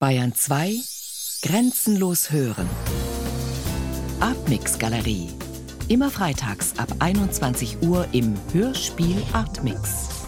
[0.00, 0.76] Bayern 2
[1.42, 2.66] Grenzenlos hören.
[4.18, 5.28] Artmix Galerie.
[5.88, 10.19] Immer freitags ab 21 Uhr im Hörspiel Artmix.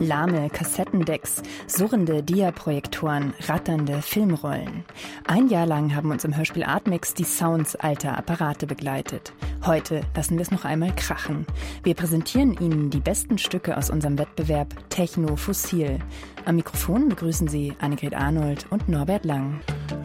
[0.00, 4.84] Lahme Kassettendecks, surrende Diaprojektoren, ratternde Filmrollen.
[5.26, 9.34] Ein Jahr lang haben uns im Hörspiel Artmix die Sounds alter Apparate begleitet.
[9.66, 11.44] Heute lassen wir es noch einmal krachen.
[11.82, 15.98] Wir präsentieren Ihnen die besten Stücke aus unserem Wettbewerb Techno Fossil.
[16.46, 19.60] Am Mikrofon begrüßen Sie Annegret Arnold und Norbert Lang.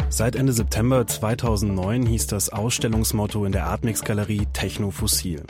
[0.09, 5.44] Seit Ende September 2009 hieß das Ausstellungsmotto in der Artmix Galerie Techno Fossil.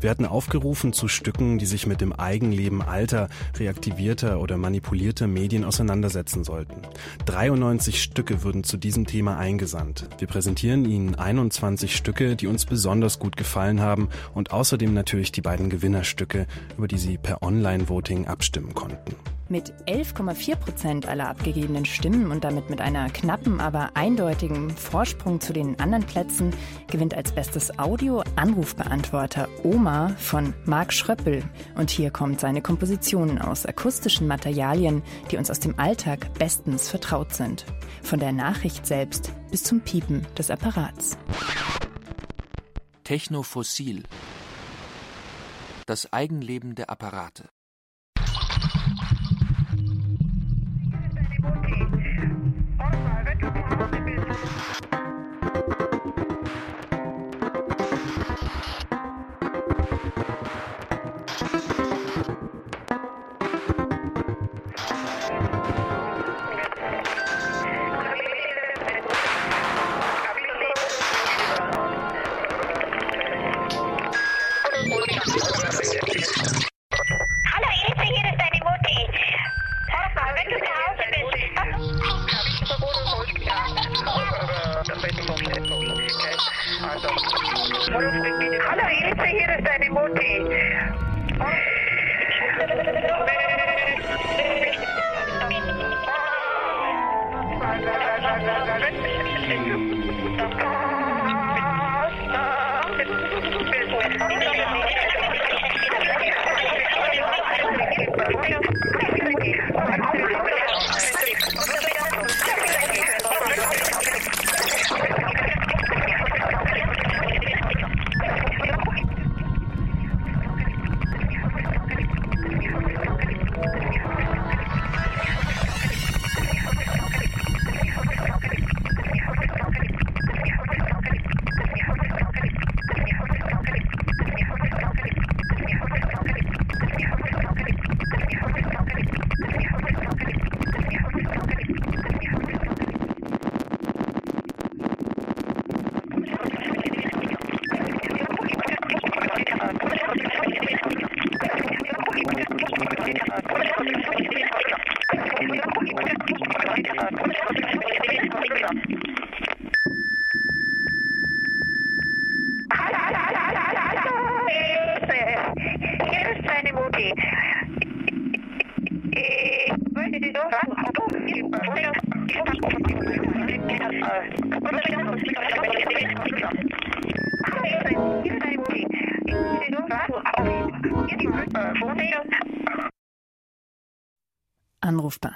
[0.00, 5.64] Wir hatten aufgerufen zu Stücken, die sich mit dem Eigenleben alter, reaktivierter oder manipulierter Medien
[5.64, 6.82] auseinandersetzen sollten.
[7.26, 10.08] 93 Stücke wurden zu diesem Thema eingesandt.
[10.18, 15.42] Wir präsentieren Ihnen 21 Stücke, die uns besonders gut gefallen haben und außerdem natürlich die
[15.42, 19.14] beiden Gewinnerstücke, über die Sie per Online-Voting abstimmen konnten.
[19.50, 19.72] Mit
[20.28, 25.78] 11,4 Prozent aller abgegebenen Stimmen und damit mit einer knappen, aber eindeutigen Vorsprung zu den
[25.80, 26.54] anderen Plätzen
[26.88, 31.42] gewinnt als bestes Audio Anrufbeantworter Oma von Marc Schröppel.
[31.76, 37.32] Und hier kommt seine Komposition aus akustischen Materialien, die uns aus dem Alltag bestens vertraut
[37.32, 37.64] sind.
[38.02, 41.16] Von der Nachricht selbst bis zum Piepen des Apparats.
[43.04, 44.02] Technofossil.
[45.86, 47.48] Das Eigenleben der Apparate.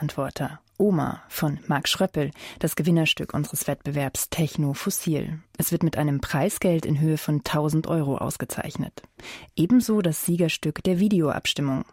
[0.02, 5.38] Anrufbeantworter Oma von Marc Schröppel, das Gewinnerstück unseres Wettbewerbs Techno Fossil.
[5.56, 9.02] Es wird mit einem Preisgeld in Höhe von 1000 Euro ausgezeichnet.
[9.54, 11.84] Ebenso das Siegerstück der Videoabstimmung.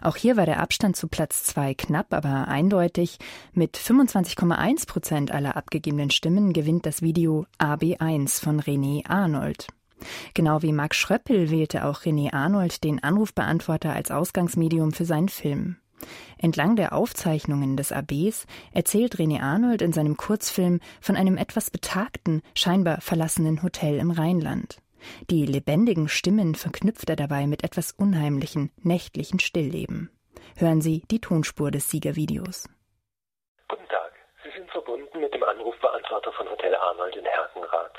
[0.00, 3.18] Auch hier war der Abstand zu Platz 2 knapp, aber eindeutig.
[3.52, 9.66] Mit 25,1 Prozent aller abgegebenen Stimmen gewinnt das Video AB1 von René Arnold.
[10.32, 15.76] Genau wie Marc Schröppel wählte auch René Arnold den Anrufbeantworter als Ausgangsmedium für seinen Film.
[16.38, 22.42] Entlang der Aufzeichnungen des ABs erzählt René Arnold in seinem Kurzfilm von einem etwas betagten,
[22.54, 24.78] scheinbar verlassenen Hotel im Rheinland.
[25.30, 30.10] Die lebendigen Stimmen verknüpft er dabei mit etwas unheimlichen, nächtlichen Stillleben.
[30.56, 32.68] Hören Sie die Tonspur des Siegervideos.
[33.68, 34.12] Guten Tag,
[34.42, 37.98] Sie sind verbunden mit dem Anrufbeantworter von Hotel Arnold in Herkenrath.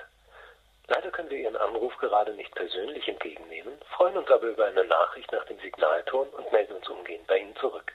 [0.90, 5.32] Leider können wir Ihren Anruf gerade nicht persönlich entgegennehmen, freuen uns aber über eine Nachricht
[5.32, 7.94] nach dem Signalton und melden uns umgehend bei Ihnen zurück.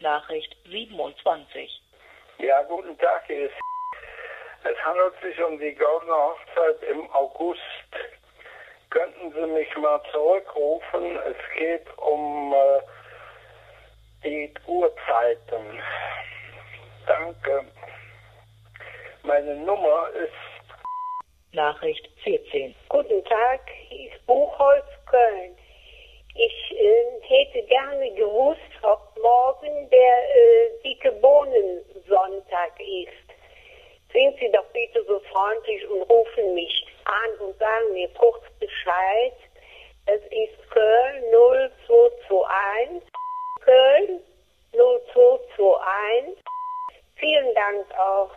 [0.00, 1.82] Nachricht 27.
[2.38, 3.54] Ja, guten Tag, hier ist
[4.68, 7.60] es handelt sich um die goldene Hochzeit im August.
[8.90, 11.18] Könnten Sie mich mal zurückrufen?
[11.18, 12.52] Es geht um
[14.22, 14.48] äh,
[15.06, 15.80] Zeitung.
[17.06, 17.64] Danke.
[19.22, 20.55] Meine Nummer ist
[21.56, 22.74] Nachricht 14.
[22.90, 25.56] Guten Tag, ich Buchholz Köln.
[26.34, 34.12] Ich äh, hätte gerne gewusst, ob morgen der äh, dicke Bohnen-Sonntag ist.
[34.12, 39.32] Sind Sie doch bitte so freundlich und rufen mich an und sagen mir kurz Bescheid.
[40.04, 41.24] Es ist Köln
[41.88, 43.02] 0221.
[43.64, 44.20] Köln
[44.72, 46.36] 0221.
[47.14, 48.30] Vielen Dank auch.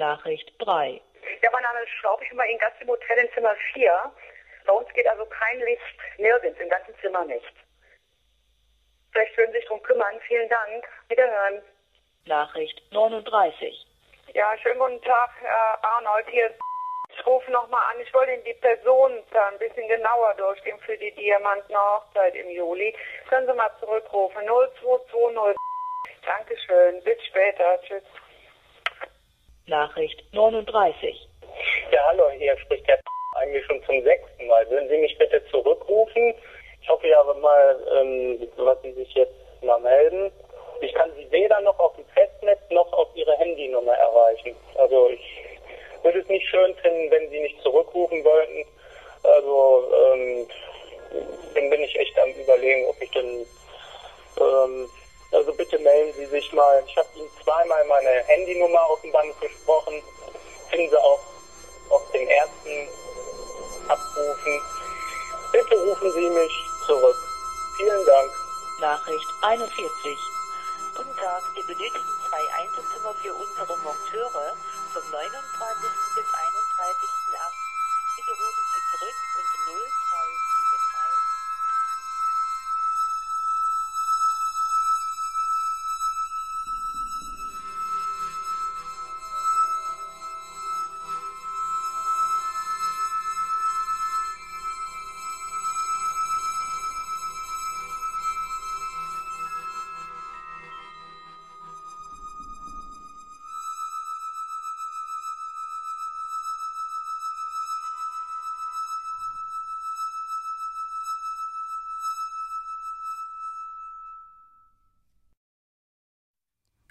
[0.00, 1.00] Nachricht 3.
[1.42, 2.20] Ja, mein Name ist Schraub.
[2.22, 4.12] Ich bin bei Ihnen Gast im Hotel in Zimmer 4.
[4.66, 7.52] Bei uns geht also kein Licht nirgends, im ganzen Zimmer nicht.
[9.12, 10.18] Vielleicht würden Sie sich darum kümmern.
[10.26, 10.88] Vielen Dank.
[11.08, 11.62] Wiederhören.
[12.24, 13.86] Nachricht 39.
[14.32, 16.26] Ja, schönen guten Tag, Herr Arnold.
[16.30, 16.50] Hier
[17.12, 18.00] ich rufe nochmal an.
[18.00, 22.96] Ich wollte Ihnen die Personenzahl ein bisschen genauer durchgehen für die Diamantenhochzeit im Juli.
[23.28, 24.46] Können Sie mal zurückrufen.
[24.46, 25.56] 0220.
[26.24, 27.02] Dankeschön.
[27.02, 27.82] Bis später.
[27.82, 28.04] Tschüss.
[29.70, 31.28] Nachricht 39.
[31.92, 32.98] Ja, hallo, hier spricht der
[33.36, 34.68] eigentlich schon zum sechsten Mal.
[34.68, 36.34] Würden Sie mich bitte zurückrufen?
[36.82, 39.32] Ich hoffe ja mal, ähm, was Sie sich jetzt
[39.62, 40.30] mal melden.
[40.80, 44.56] Ich kann Sie weder noch auf dem Festnetz noch auf Ihre Handynummer erreichen.
[44.76, 45.44] Also ich
[46.02, 48.64] würde es nicht schön finden, wenn Sie nicht zurückrufen wollten.
[49.22, 50.46] Also ähm,
[51.54, 53.46] dann bin ich echt am überlegen, ob ich dann
[54.40, 54.90] ähm,
[55.32, 56.82] also bitte melden Sie sich mal.
[56.86, 60.02] Ich habe Ihnen zweimal meine Handynummer auf dem Band gesprochen.
[60.70, 61.20] Finden Sie auch
[61.90, 62.88] auf den ersten
[63.88, 64.60] abrufen.
[65.52, 66.52] Bitte rufen Sie mich
[66.86, 67.16] zurück.
[67.76, 68.30] Vielen Dank.
[68.80, 70.18] Nachricht 41.
[70.96, 74.56] Guten Tag, wir benötigen zwei Einzelzimmer für unsere Monteure
[74.92, 75.90] vom 29.
[76.14, 77.19] bis 31.8.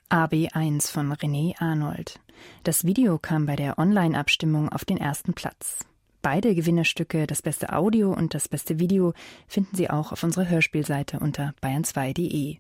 [0.10, 2.20] AB1 von René Arnold.
[2.64, 5.86] Das Video kam bei der Online-Abstimmung auf den ersten Platz.
[6.24, 9.14] Beide Gewinnerstücke, das beste Audio und das beste Video,
[9.48, 12.58] finden Sie auch auf unserer Hörspielseite unter bayern2.de.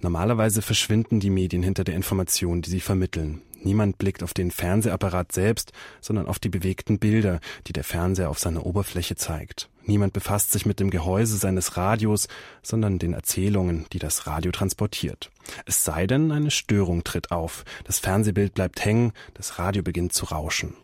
[0.00, 3.42] Normalerweise verschwinden die Medien hinter der Information, die sie vermitteln.
[3.62, 7.38] Niemand blickt auf den Fernsehapparat selbst, sondern auf die bewegten Bilder,
[7.68, 9.70] die der Fernseher auf seiner Oberfläche zeigt.
[9.84, 12.28] Niemand befasst sich mit dem Gehäuse seines Radios,
[12.62, 15.30] sondern den Erzählungen, die das Radio transportiert.
[15.66, 20.26] Es sei denn, eine Störung tritt auf, das Fernsehbild bleibt hängen, das Radio beginnt zu
[20.26, 20.74] rauschen.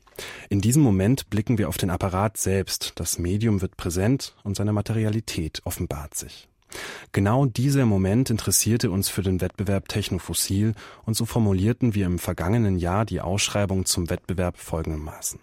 [0.49, 4.73] In diesem Moment blicken wir auf den Apparat selbst, das Medium wird präsent und seine
[4.73, 6.49] Materialität offenbart sich.
[7.12, 10.75] Genau dieser Moment interessierte uns für den Wettbewerb Technofossil
[11.05, 15.41] und so formulierten wir im vergangenen Jahr die Ausschreibung zum Wettbewerb folgendermaßen.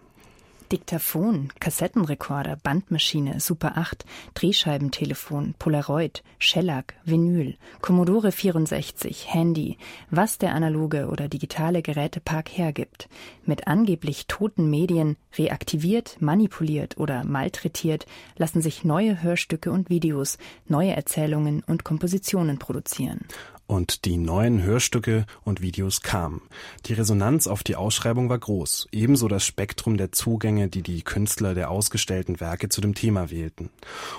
[0.71, 4.03] Diktaphon, Kassettenrekorder, Bandmaschine, Super 8,
[4.33, 9.77] Drehscheibentelefon, Polaroid, Shellac, Vinyl, Commodore 64, Handy,
[10.09, 13.07] was der analoge oder digitale Gerätepark hergibt.
[13.45, 20.37] Mit angeblich toten Medien, reaktiviert, manipuliert oder malträtiert, lassen sich neue Hörstücke und Videos,
[20.67, 23.25] neue Erzählungen und Kompositionen produzieren
[23.67, 26.41] und die neuen Hörstücke und Videos kamen.
[26.85, 31.53] Die Resonanz auf die Ausschreibung war groß, ebenso das Spektrum der Zugänge, die die Künstler
[31.53, 33.69] der ausgestellten Werke zu dem Thema wählten.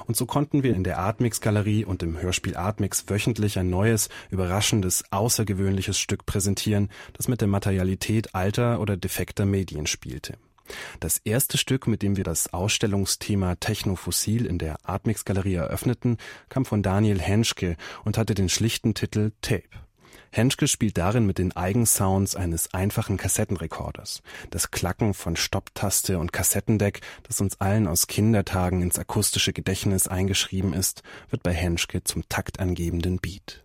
[0.07, 4.09] Und so konnten wir in der Artmix Galerie und im Hörspiel Artmix wöchentlich ein neues,
[4.31, 10.35] überraschendes, außergewöhnliches Stück präsentieren, das mit der Materialität alter oder defekter Medien spielte.
[11.00, 16.18] Das erste Stück, mit dem wir das Ausstellungsthema Technofossil in der Artmix Galerie eröffneten,
[16.49, 19.68] kam von Daniel Henschke und hatte den schlichten Titel Tape.
[20.37, 24.23] Henschke spielt darin mit den Eigensounds eines einfachen Kassettenrekorders.
[24.50, 30.75] Das Klacken von Stopptaste und Kassettendeck, das uns allen aus Kindertagen ins akustische Gedächtnis eingeschrieben
[30.75, 33.64] ist, wird bei Henschke zum taktangebenden Beat.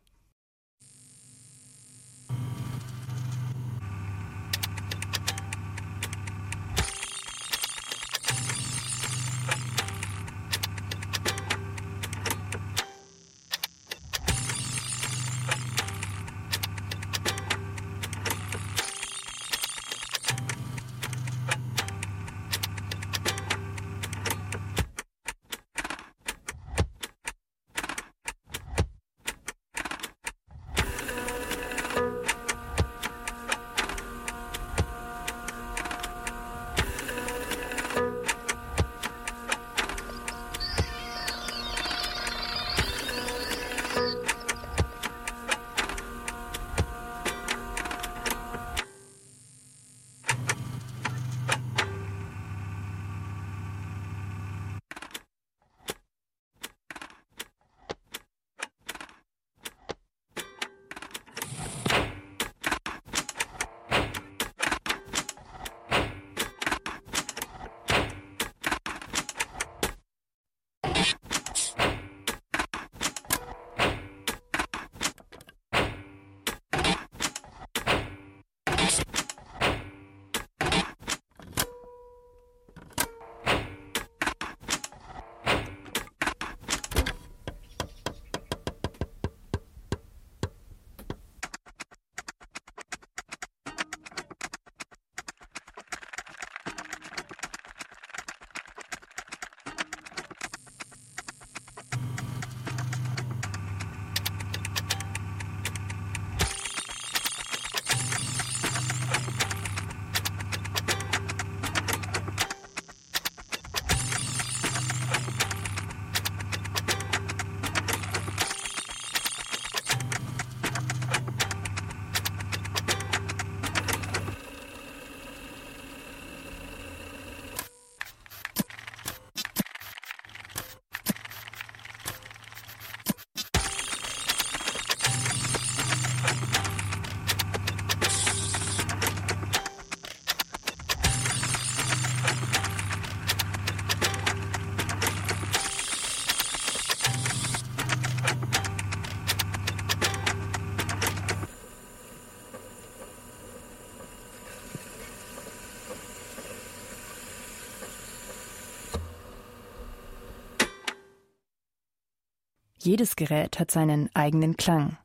[162.83, 164.97] Jedes Gerät hat seinen eigenen Klang.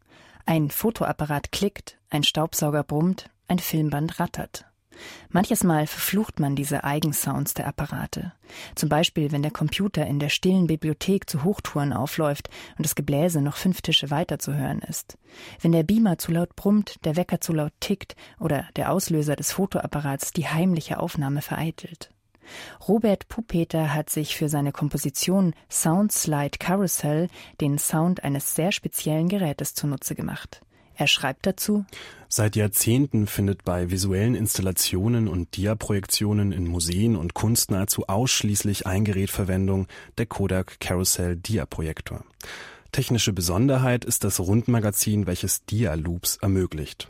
[0.47, 4.65] Ein Fotoapparat klickt, ein Staubsauger brummt, ein Filmband rattert.
[5.29, 8.33] Manches Mal verflucht man diese Eigensounds der Apparate.
[8.77, 13.43] Zum Beispiel, wenn der Computer in der stillen Bibliothek zu Hochtouren aufläuft und das Gebläse
[13.43, 15.19] noch fünf Tische weiter zu hören ist.
[15.61, 19.53] Wenn der Beamer zu laut brummt, der Wecker zu laut tickt oder der Auslöser des
[19.53, 22.11] Fotoapparats die heimliche Aufnahme vereitelt.
[22.89, 27.29] Robert Pupeter hat sich für seine Komposition Sound Slide Carousel
[27.61, 30.61] den Sound eines sehr speziellen Gerätes zunutze gemacht.
[30.95, 31.85] Er schreibt dazu
[32.29, 39.05] Seit Jahrzehnten findet bei visuellen Installationen und Diaprojektionen in Museen und Kunst nahezu ausschließlich ein
[39.05, 39.87] Gerät Verwendung,
[40.19, 42.25] der Kodak Carousel Diaprojektor.
[42.97, 47.09] Technische Besonderheit ist das Rundmagazin, welches Dia-Loops ermöglicht.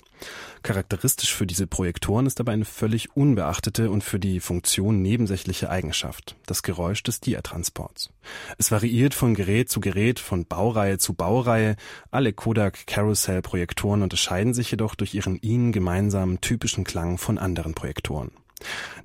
[0.64, 6.34] Charakteristisch für diese Projektoren ist aber eine völlig unbeachtete und für die Funktion nebensächliche Eigenschaft,
[6.46, 8.10] das Geräusch des Dia-Transports.
[8.58, 11.76] Es variiert von Gerät zu Gerät, von Baureihe zu Baureihe.
[12.10, 17.74] Alle Kodak Carousel Projektoren unterscheiden sich jedoch durch ihren ihnen gemeinsamen typischen Klang von anderen
[17.74, 18.32] Projektoren.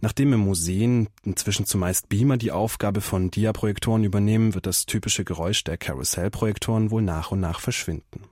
[0.02, 5.64] Nachdem im Museen inzwischen zumeist Beamer die Aufgabe von Dia-Projektoren übernehmen, wird das typische Geräusch
[5.64, 8.24] der Carousel-Projektoren wohl nach und nach verschwinden.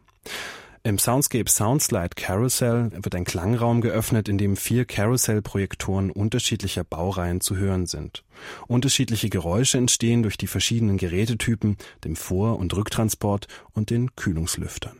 [0.81, 7.57] Im Soundscape Soundslide Carousel wird ein Klangraum geöffnet, in dem vier Carousel-Projektoren unterschiedlicher Baureihen zu
[7.57, 8.23] hören sind.
[8.67, 14.95] Unterschiedliche Geräusche entstehen durch die verschiedenen Gerätetypen, dem Vor- und Rücktransport und den Kühlungslüftern.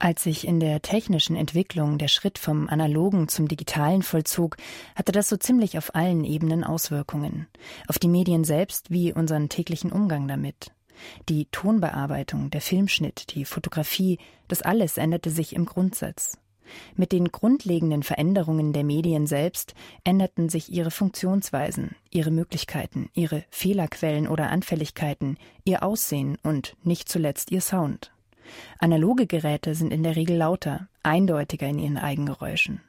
[0.00, 4.56] Als sich in der technischen Entwicklung der Schritt vom analogen zum digitalen vollzog,
[4.94, 7.48] hatte das so ziemlich auf allen Ebenen Auswirkungen.
[7.88, 10.70] Auf die Medien selbst wie unseren täglichen Umgang damit.
[11.28, 16.38] Die Tonbearbeitung, der Filmschnitt, die Fotografie, das alles änderte sich im Grundsatz.
[16.94, 19.74] Mit den grundlegenden Veränderungen der Medien selbst
[20.04, 27.50] änderten sich ihre Funktionsweisen, ihre Möglichkeiten, ihre Fehlerquellen oder Anfälligkeiten, ihr Aussehen und nicht zuletzt
[27.50, 28.12] ihr Sound.
[28.78, 32.80] Analoge Geräte sind in der Regel lauter, eindeutiger in ihren Eigengeräuschen.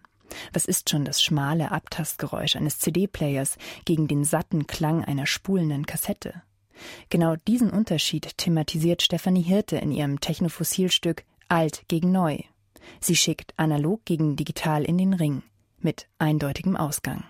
[0.53, 6.43] Was ist schon das schmale Abtastgeräusch eines CD-Players gegen den satten Klang einer spulenden Kassette?
[7.09, 12.39] Genau diesen Unterschied thematisiert Stefanie Hirte in ihrem Technofossilstück Alt gegen Neu.
[13.01, 15.43] Sie schickt analog gegen digital in den Ring
[15.79, 17.23] mit eindeutigem Ausgang.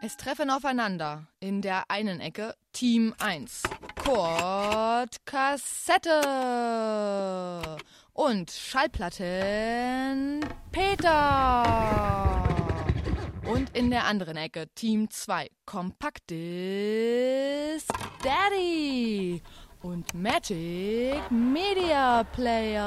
[0.00, 3.64] Es treffen aufeinander in der einen Ecke Team 1,
[4.08, 6.22] Chord, Kassette
[8.14, 10.40] und Schallplatten
[10.72, 12.42] Peter.
[13.44, 16.32] Und in der anderen Ecke Team 2, Kompaktdisc
[18.22, 19.42] Daddy
[19.82, 22.86] und Magic Media Player.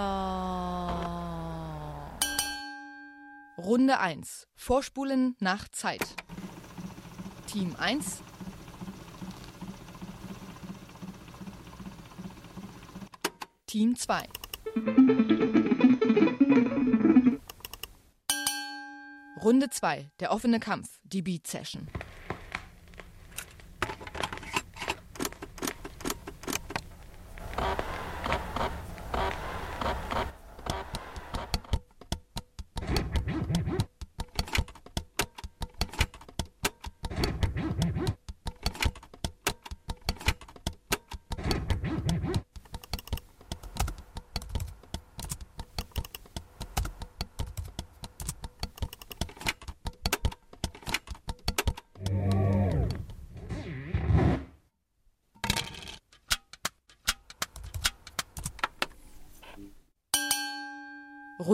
[3.60, 6.16] Runde 1, Vorspulen nach Zeit.
[7.46, 8.24] Team 1.
[13.72, 14.28] Team 2.
[19.42, 21.88] Runde 2, der offene Kampf, die Beat Session.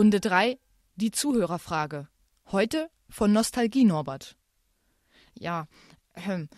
[0.08, 0.58] Runde 3,
[0.96, 2.08] die Zuhörerfrage.
[2.50, 4.38] Heute von Nostalgie Norbert.
[5.34, 5.66] Ja,
[6.14, 6.48] ähm,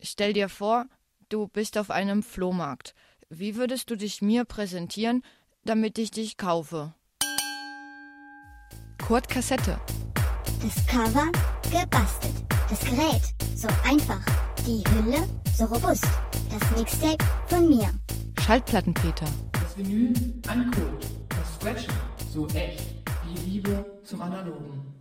[0.00, 0.86] stell dir vor,
[1.28, 2.94] du bist auf einem Flohmarkt.
[3.28, 5.22] Wie würdest du dich mir präsentieren,
[5.66, 6.94] damit ich dich kaufe?
[9.06, 9.78] Kurt Kassette.
[10.62, 11.30] Das Cover
[11.64, 12.36] gebastelt.
[12.70, 14.24] Das Gerät so einfach.
[14.66, 16.06] Die Hülle so robust.
[16.48, 17.90] Das Mixtape von mir.
[18.40, 19.28] Schallplattenpeter.
[19.52, 20.14] Das Vinyl
[20.48, 21.06] ein Code.
[21.28, 22.07] Das Scratchen
[22.38, 22.84] so echt.
[23.24, 24.94] Die Liebe zum Analogen.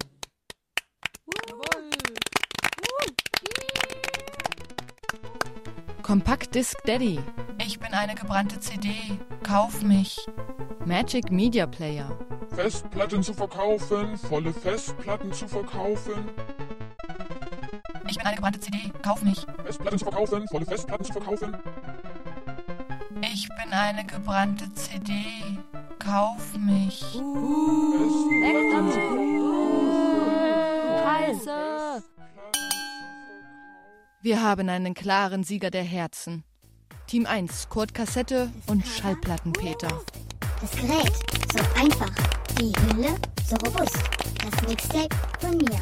[6.02, 7.20] Compact Disc Daddy.
[7.64, 8.90] Ich bin eine gebrannte CD.
[9.44, 10.18] Kauf mich.
[10.86, 12.18] Magic Media Player.
[12.56, 16.30] Festplatten zu verkaufen, volle Festplatten zu verkaufen.
[18.10, 18.92] Ich bin eine gebrannte CD.
[19.04, 19.46] Kauf mich.
[19.64, 21.56] Festplatten zu verkaufen, volle Festplatten zu verkaufen.
[23.22, 25.14] Ich bin eine gebrannte CD.
[26.08, 27.02] Kauf mich.
[31.04, 32.04] Scheiße.
[34.22, 36.46] Wir haben einen klaren Sieger der Herzen.
[37.08, 39.90] Team 1, Kurt Kassette und Schallplattenpeter.
[40.62, 41.12] Das Gerät
[41.52, 42.12] so einfach.
[42.58, 43.16] Die Hülle
[43.46, 44.00] so robust.
[44.42, 45.82] Das Mixtape von mir.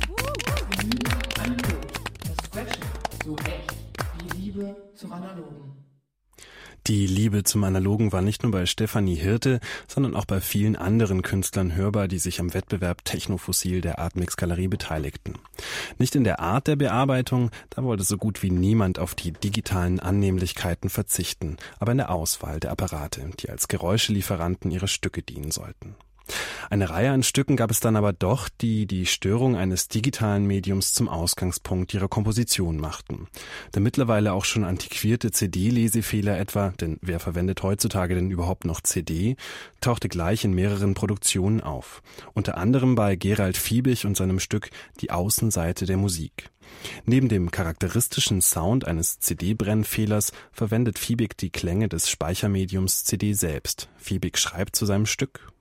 [2.24, 2.84] Das Scratchen
[3.24, 3.76] so echt.
[4.20, 5.85] Die Liebe zum Analogen.
[6.88, 11.24] Die Liebe zum Analogen war nicht nur bei Stefanie Hirte, sondern auch bei vielen anderen
[11.24, 15.40] Künstlern hörbar, die sich am Wettbewerb Technofossil der Artmix Galerie beteiligten.
[15.98, 20.00] Nicht in der Art der Bearbeitung, da wollte so gut wie niemand auf die digitalen
[20.00, 25.96] Annehmlichkeiten verzichten, aber in der Auswahl der Apparate, die als Geräuschelieferanten ihrer Stücke dienen sollten.
[26.70, 30.94] Eine Reihe an Stücken gab es dann aber doch, die die Störung eines digitalen Mediums
[30.94, 33.28] zum Ausgangspunkt ihrer Komposition machten.
[33.74, 39.36] Der mittlerweile auch schon antiquierte CD-Lesefehler etwa, denn wer verwendet heutzutage denn überhaupt noch CD,
[39.82, 42.02] tauchte gleich in mehreren Produktionen auf.
[42.34, 44.70] Unter anderem bei Gerald Fiebig und seinem Stück
[45.02, 46.50] Die Außenseite der Musik.
[47.06, 53.90] Neben dem charakteristischen Sound eines CD-Brennfehlers verwendet Fiebig die Klänge des Speichermediums CD selbst.
[53.98, 55.52] Fiebig schreibt zu seinem Stück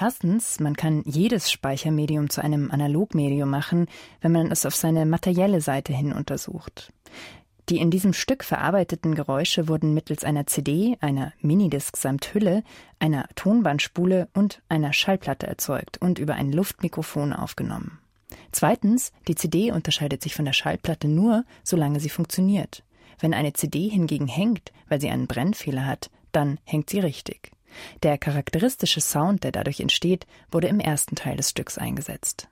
[0.00, 3.86] Erstens, man kann jedes Speichermedium zu einem Analogmedium machen,
[4.20, 6.92] wenn man es auf seine materielle Seite hin untersucht.
[7.68, 12.62] Die in diesem Stück verarbeiteten Geräusche wurden mittels einer CD, einer Minidisc samt Hülle,
[12.98, 17.98] einer Tonbandspule und einer Schallplatte erzeugt und über ein Luftmikrofon aufgenommen.
[18.52, 22.82] Zweitens, die CD unterscheidet sich von der Schallplatte nur, solange sie funktioniert.
[23.18, 27.53] Wenn eine CD hingegen hängt, weil sie einen Brennfehler hat, dann hängt sie richtig.
[28.02, 32.48] Der charakteristische Sound, der dadurch entsteht, wurde im ersten Teil des Stücks eingesetzt.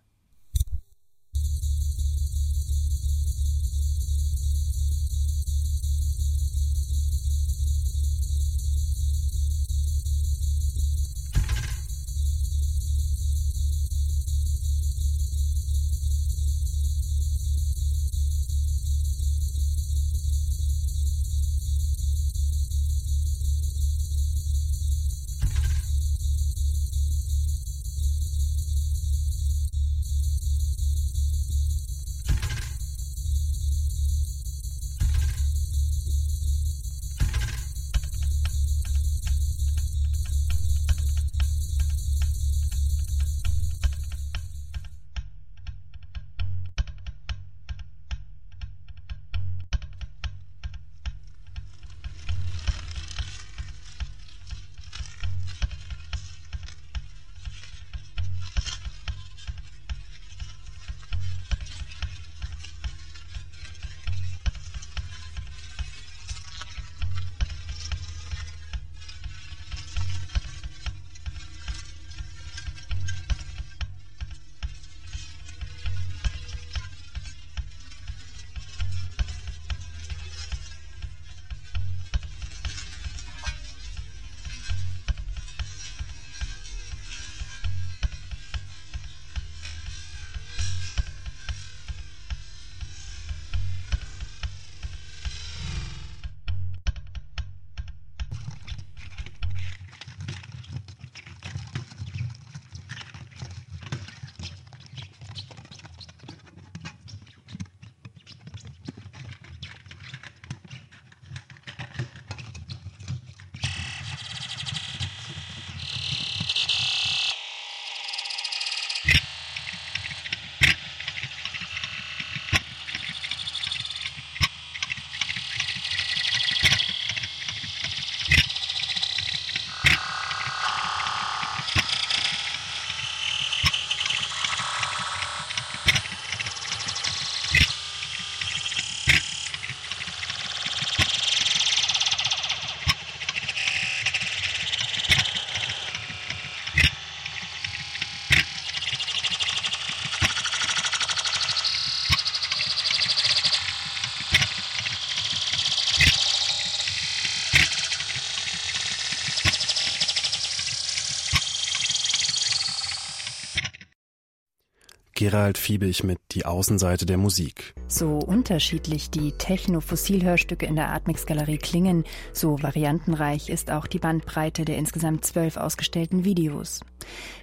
[165.23, 167.75] Gerald Fiebig mit Die Außenseite der Musik.
[167.87, 174.79] So unterschiedlich die Techno-Fossil-Hörstücke in der Artmix-Galerie klingen, so variantenreich ist auch die Bandbreite der
[174.79, 176.81] insgesamt zwölf ausgestellten Videos.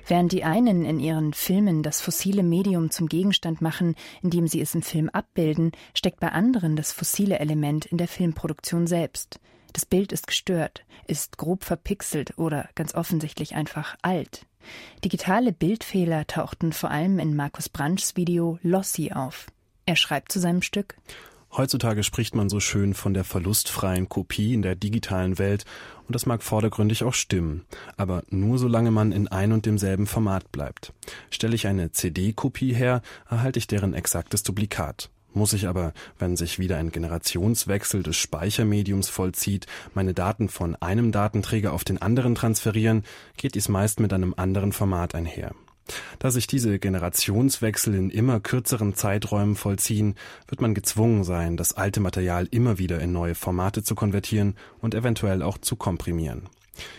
[0.06, 4.76] Während die einen in ihren Filmen das fossile Medium zum Gegenstand machen, indem sie es
[4.76, 9.40] im Film abbilden, steckt bei anderen das fossile Element in der Filmproduktion selbst.
[9.72, 14.49] Das Bild ist gestört, ist grob verpixelt oder ganz offensichtlich einfach alt.
[15.04, 19.48] Digitale Bildfehler tauchten vor allem in Markus Branchs Video Lossy auf.
[19.86, 20.96] Er schreibt zu seinem Stück
[21.52, 25.66] Heutzutage spricht man so schön von der verlustfreien Kopie in der digitalen Welt
[26.06, 27.66] und das mag vordergründig auch stimmen,
[27.98, 30.94] aber nur solange man in ein und demselben Format bleibt.
[31.32, 35.10] Stelle ich eine CD-Kopie her, erhalte ich deren exaktes Duplikat.
[35.34, 41.12] Muss ich aber, wenn sich wieder ein Generationswechsel des Speichermediums vollzieht, meine Daten von einem
[41.12, 43.04] Datenträger auf den anderen transferieren,
[43.38, 45.54] geht dies meist mit einem anderen Format einher.
[46.20, 50.16] Da sich diese Generationswechsel in immer kürzeren Zeiträumen vollziehen,
[50.48, 54.94] wird man gezwungen sein, das alte Material immer wieder in neue Formate zu konvertieren und
[54.94, 56.50] eventuell auch zu komprimieren.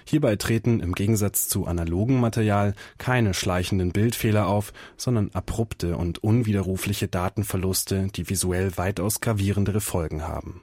[0.05, 7.09] Hierbei treten im Gegensatz zu analogem Material keine schleichenden Bildfehler auf, sondern abrupte und unwiderrufliche
[7.09, 10.63] Datenverluste, die visuell weitaus gravierendere Folgen haben.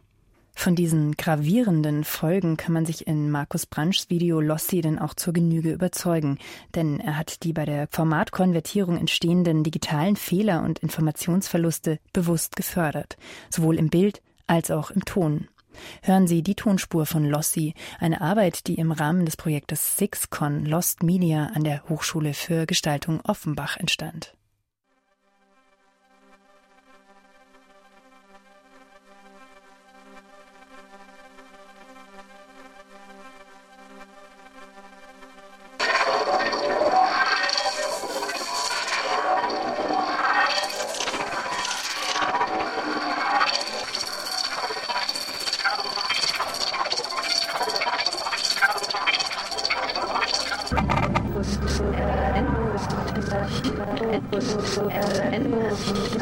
[0.60, 5.32] Von diesen gravierenden Folgen kann man sich in Markus Branchs Video Lossi denn auch zur
[5.32, 6.40] Genüge überzeugen,
[6.74, 13.18] denn er hat die bei der Formatkonvertierung entstehenden digitalen Fehler und Informationsverluste bewusst gefördert,
[13.52, 15.48] sowohl im Bild als auch im Ton.
[16.04, 21.04] Hören Sie die Tonspur von Lossi, eine Arbeit, die im Rahmen des Projektes SixCon Lost
[21.04, 24.37] Media an der Hochschule für Gestaltung Offenbach entstand.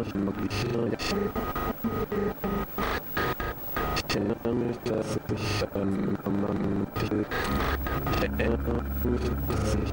[0.00, 0.14] Ich
[4.16, 6.16] erinnere mich, dass ich ähm,
[7.02, 9.92] ich, ich erinnere mich, dass ich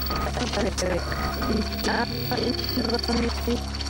[0.27, 2.05] Esto es, nada,
[2.91, 3.80] lo que me.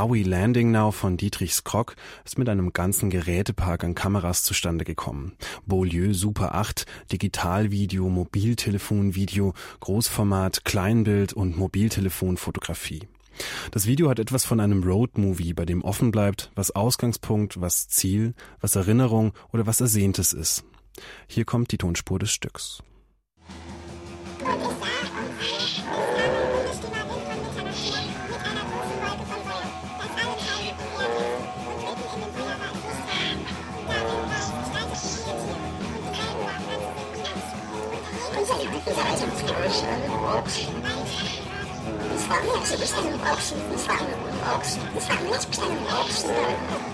[0.00, 4.86] Are We Landing Now von Dietrich Skrock ist mit einem ganzen Gerätepark an Kameras zustande
[4.86, 5.36] gekommen.
[5.66, 13.08] Beaulieu Super 8, Digitalvideo, Mobiltelefonvideo, Großformat, Kleinbild und Mobiltelefonfotografie.
[13.72, 18.32] Das Video hat etwas von einem Roadmovie, bei dem offen bleibt, was Ausgangspunkt, was Ziel,
[18.62, 20.64] was Erinnerung oder was Ersehntes ist.
[21.26, 22.82] Hier kommt die Tonspur des Stücks.
[38.94, 39.26] Sławniacy
[42.76, 44.04] wystawią oksy, sławy
[44.56, 46.24] oksy, sławniacy wystawią oksy.
[46.24, 46.90] Wystawią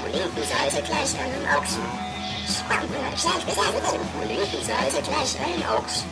[0.00, 1.82] Molekensäure gleich einem Ochsen.
[2.48, 3.74] Spannender Schlag gesagt,
[4.16, 6.08] Molekensäure gleich einem Ochsen.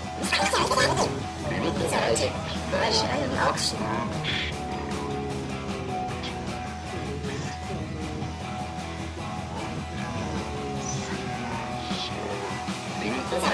[1.49, 2.31] Molekensäure
[2.71, 3.79] gleich einem Ochsen.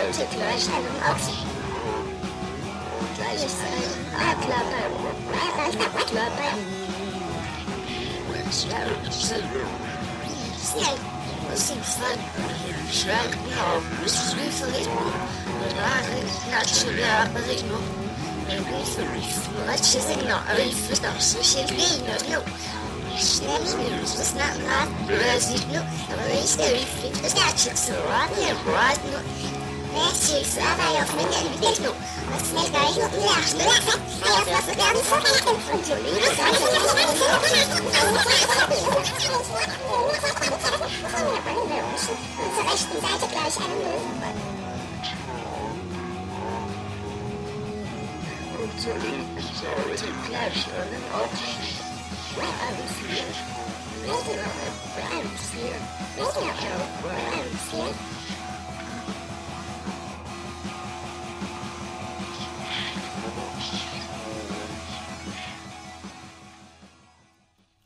[0.09, 1.35] Molekensäure gleich einem Ochsen.
[3.17, 3.83] Gleich ist ein
[4.17, 4.93] Adler beim
[6.01, 6.59] Adler beim
[8.51, 9.45] Schnell, schnell.
[10.65, 10.99] Schnell.
[11.51, 12.19] Was ist von
[12.91, 13.83] Schrank auf?
[14.07, 14.89] Ist wie verrückt.
[15.77, 16.19] Rare
[16.49, 17.79] Klatsche, ja, Rino.
[19.67, 22.43] Watje zijn nog even nog zo shit niet nog.
[23.19, 25.83] Snel nu, zo snel laat, wees niet nog.
[26.27, 27.93] Wees er even, dus dat je zo
[29.99, 31.97] Netflix, Lava auf Winterentwicklung.
[32.31, 34.01] Was fällt bei Ihnen in der Schnurrsack?
[34.23, 36.01] Sei auf was wir glauben, so kann ich den Fund tun.
[36.07, 37.79] Was soll ich denn mit dem Fund tun?
[41.99, 44.37] Zur rechten Seite gleich einen Löwenball.
[48.59, 51.89] Und zur linken Seite gleich einen Aufstieg.
[52.39, 53.19] Round 4.
[54.05, 54.53] Regular
[55.11, 55.75] Round 4.
[56.17, 56.57] Regular
[57.03, 58.48] Round 4.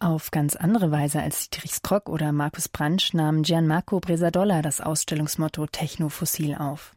[0.02, 5.66] Auf ganz andere Weise als Dietrich Strock oder Markus Brandsch nahm Gianmarco Bresadolla das Ausstellungsmotto
[5.68, 6.96] Technofossil auf.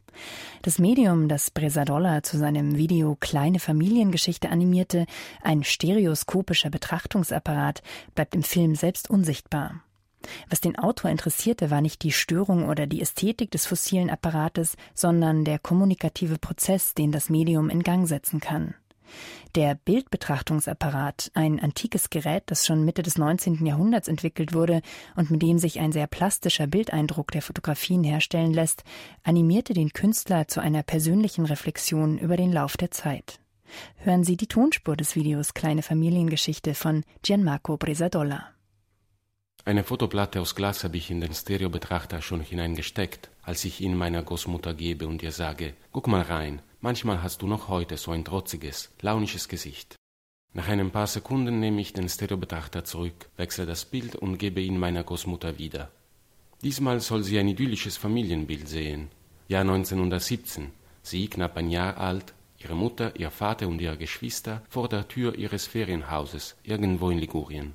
[0.62, 5.06] Das Medium, das Bresadolla zu seinem Video Kleine Familiengeschichte animierte,
[5.40, 7.80] ein stereoskopischer Betrachtungsapparat,
[8.16, 9.82] bleibt im Film selbst unsichtbar.
[10.50, 15.44] Was den Autor interessierte, war nicht die Störung oder die Ästhetik des fossilen Apparates, sondern
[15.44, 18.74] der kommunikative Prozess, den das Medium in Gang setzen kann.
[19.54, 23.64] Der Bildbetrachtungsapparat, ein antikes Gerät, das schon Mitte des 19.
[23.64, 24.82] Jahrhunderts entwickelt wurde
[25.14, 28.84] und mit dem sich ein sehr plastischer Bildeindruck der Fotografien herstellen lässt,
[29.22, 33.40] animierte den Künstler zu einer persönlichen Reflexion über den Lauf der Zeit.
[33.96, 38.55] Hören Sie die Tonspur des Videos Kleine Familiengeschichte von Gianmarco Bresadolla.
[39.66, 44.22] Eine Fotoplatte aus Glas habe ich in den Stereobetrachter schon hineingesteckt, als ich ihn meiner
[44.22, 48.24] Großmutter gebe und ihr sage, guck mal rein, manchmal hast du noch heute so ein
[48.24, 49.96] trotziges, launisches Gesicht.
[50.54, 54.78] Nach ein paar Sekunden nehme ich den Stereobetrachter zurück, wechsle das Bild und gebe ihn
[54.78, 55.90] meiner Großmutter wieder.
[56.62, 59.08] Diesmal soll sie ein idyllisches Familienbild sehen.
[59.48, 60.70] Jahr 1917,
[61.02, 65.34] sie knapp ein Jahr alt, ihre Mutter, ihr Vater und ihre Geschwister vor der Tür
[65.34, 67.74] ihres Ferienhauses irgendwo in Ligurien.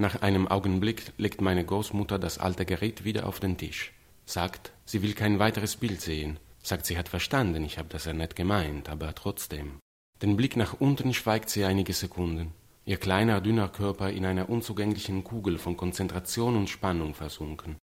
[0.00, 3.92] Nach einem Augenblick legt meine Großmutter das alte Gerät wieder auf den Tisch,
[4.26, 8.12] sagt, sie will kein weiteres Bild sehen, sagt, sie hat verstanden, ich habe das ja
[8.12, 9.80] nett gemeint, aber trotzdem.
[10.22, 12.52] Den Blick nach unten schweigt sie einige Sekunden,
[12.84, 17.76] ihr kleiner, dünner Körper in einer unzugänglichen Kugel von Konzentration und Spannung versunken.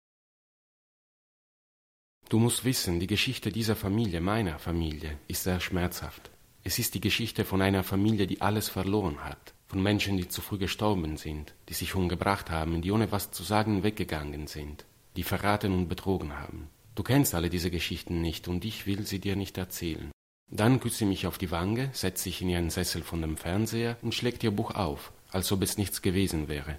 [2.28, 6.30] Du musst wissen, die Geschichte dieser Familie, meiner Familie, ist sehr schmerzhaft.
[6.62, 10.42] Es ist die Geschichte von einer Familie, die alles verloren hat, von Menschen, die zu
[10.42, 14.84] früh gestorben sind, die sich umgebracht haben, die ohne was zu sagen weggegangen sind,
[15.16, 16.68] die verraten und betrogen haben.
[16.94, 20.12] Du kennst alle diese Geschichten nicht und ich will sie dir nicht erzählen.
[20.50, 23.96] Dann küsst sie mich auf die Wange, setzt sich in ihren Sessel von dem Fernseher
[24.02, 26.78] und schlägt ihr Buch auf, als ob es nichts gewesen wäre.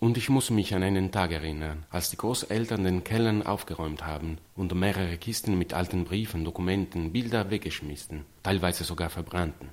[0.00, 4.38] Und ich muss mich an einen Tag erinnern, als die Großeltern den Kellern aufgeräumt haben
[4.56, 9.68] und mehrere Kisten mit alten Briefen, Dokumenten, Bilder weggeschmissen, teilweise sogar verbrannten.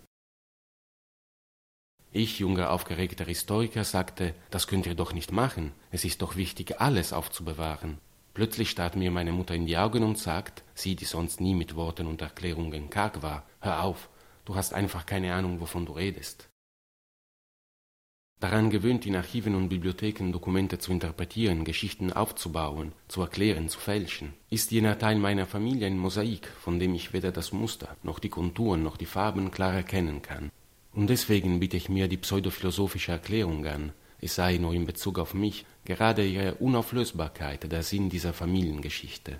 [2.13, 6.81] Ich, junger, aufgeregter Historiker, sagte, das könnt ihr doch nicht machen, es ist doch wichtig,
[6.81, 7.99] alles aufzubewahren.
[8.33, 11.75] Plötzlich starrt mir meine Mutter in die Augen und sagt, sie, die sonst nie mit
[11.75, 14.09] Worten und Erklärungen karg war, hör auf,
[14.43, 16.49] du hast einfach keine Ahnung, wovon du redest.
[18.41, 24.33] daran gewöhnt, in Archiven und Bibliotheken Dokumente zu interpretieren, Geschichten aufzubauen, zu erklären, zu fälschen,
[24.49, 28.29] ist jener Teil meiner Familie ein Mosaik, von dem ich weder das Muster noch die
[28.29, 30.51] Konturen noch die Farben klar erkennen kann.
[30.93, 35.33] Und deswegen biete ich mir die pseudophilosophische Erklärung an, es sei nur in Bezug auf
[35.33, 39.39] mich gerade ihre Unauflösbarkeit der Sinn dieser Familiengeschichte.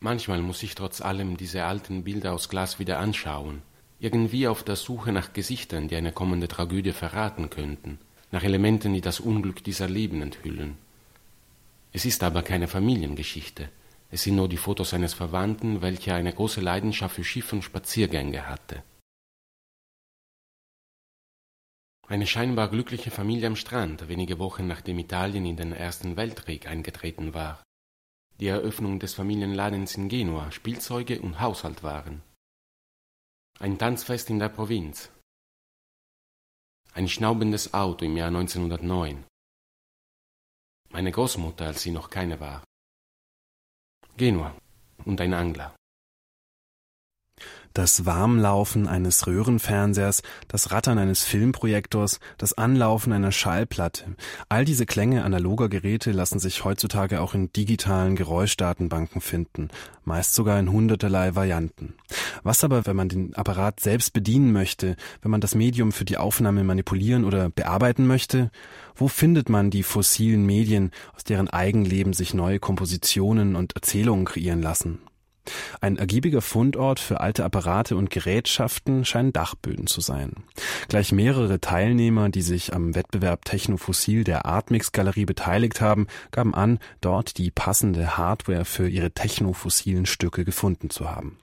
[0.00, 3.62] Manchmal muss ich trotz allem diese alten Bilder aus Glas wieder anschauen,
[3.98, 7.98] irgendwie auf der Suche nach Gesichtern, die eine kommende Tragödie verraten könnten,
[8.30, 10.76] nach Elementen, die das Unglück dieser Leben enthüllen.
[11.92, 13.70] Es ist aber keine Familiengeschichte,
[14.16, 18.48] es sind nur die Fotos eines Verwandten, welcher eine große Leidenschaft für Schiff und Spaziergänge
[18.48, 18.82] hatte.
[22.08, 27.34] Eine scheinbar glückliche Familie am Strand, wenige Wochen nachdem Italien in den Ersten Weltkrieg eingetreten
[27.34, 27.62] war.
[28.40, 32.22] Die Eröffnung des Familienladens in Genua, Spielzeuge und Haushalt waren.
[33.58, 35.10] Ein Tanzfest in der Provinz.
[36.94, 39.26] Ein schnaubendes Auto im Jahr 1909.
[40.88, 42.64] Meine Großmutter, als sie noch keine war.
[44.16, 44.54] Genua
[45.04, 45.74] und ein Angler.
[47.76, 54.16] Das Warmlaufen eines Röhrenfernsehers, das Rattern eines Filmprojektors, das Anlaufen einer Schallplatte.
[54.48, 59.68] All diese Klänge analoger Geräte lassen sich heutzutage auch in digitalen Geräuschdatenbanken finden,
[60.06, 61.92] meist sogar in hunderterlei Varianten.
[62.42, 66.16] Was aber, wenn man den Apparat selbst bedienen möchte, wenn man das Medium für die
[66.16, 68.50] Aufnahme manipulieren oder bearbeiten möchte?
[68.94, 74.62] Wo findet man die fossilen Medien, aus deren Eigenleben sich neue Kompositionen und Erzählungen kreieren
[74.62, 75.00] lassen?
[75.80, 80.32] Ein ergiebiger Fundort für alte Apparate und Gerätschaften scheinen Dachböden zu sein.
[80.88, 86.78] Gleich mehrere Teilnehmer, die sich am Wettbewerb Technofossil der Artmix Galerie beteiligt haben, gaben an,
[87.00, 91.38] dort die passende Hardware für ihre technofossilen Stücke gefunden zu haben.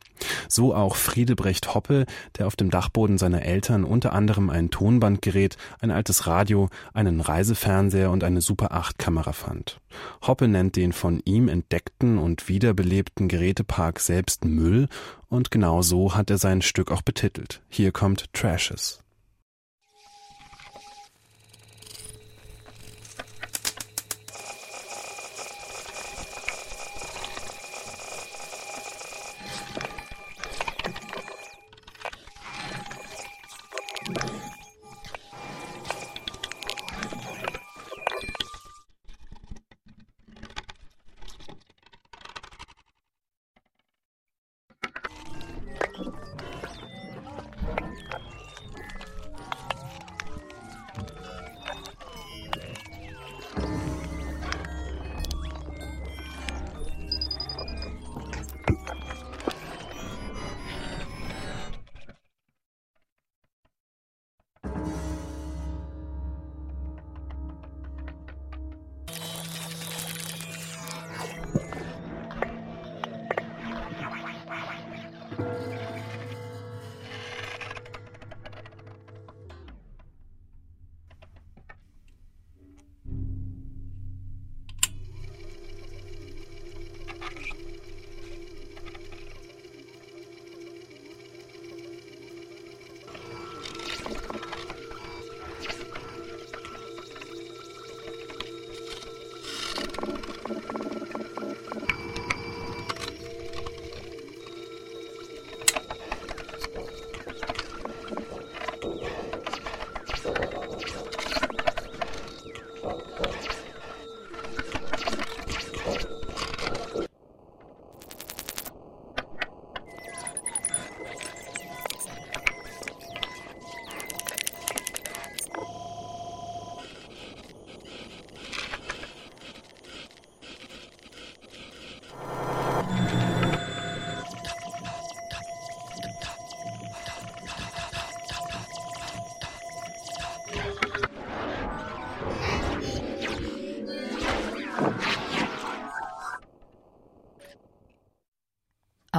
[0.47, 2.05] So auch Friedebrecht Hoppe,
[2.37, 8.11] der auf dem Dachboden seiner Eltern unter anderem ein Tonbandgerät, ein altes Radio, einen Reisefernseher
[8.11, 9.79] und eine Super 8 Kamera fand.
[10.25, 14.87] Hoppe nennt den von ihm entdeckten und wiederbelebten Gerätepark selbst Müll
[15.29, 17.61] und genau so hat er sein Stück auch betitelt.
[17.69, 19.02] Hier kommt Trashes.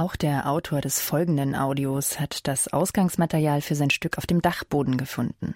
[0.05, 4.97] Auch der Autor des folgenden Audios hat das Ausgangsmaterial für sein Stück auf dem Dachboden
[4.97, 5.55] gefunden.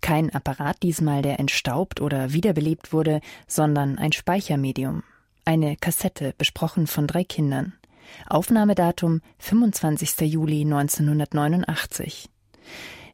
[0.00, 5.04] Kein Apparat diesmal, der entstaubt oder wiederbelebt wurde, sondern ein Speichermedium.
[5.44, 7.72] Eine Kassette, besprochen von drei Kindern.
[8.28, 10.22] Aufnahmedatum 25.
[10.22, 12.28] Juli 1989.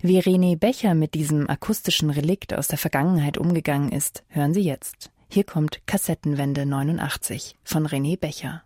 [0.01, 5.11] Wie René Becher mit diesem akustischen Relikt aus der Vergangenheit umgegangen ist, hören Sie jetzt.
[5.29, 8.63] Hier kommt Kassettenwende 89 von René Becher.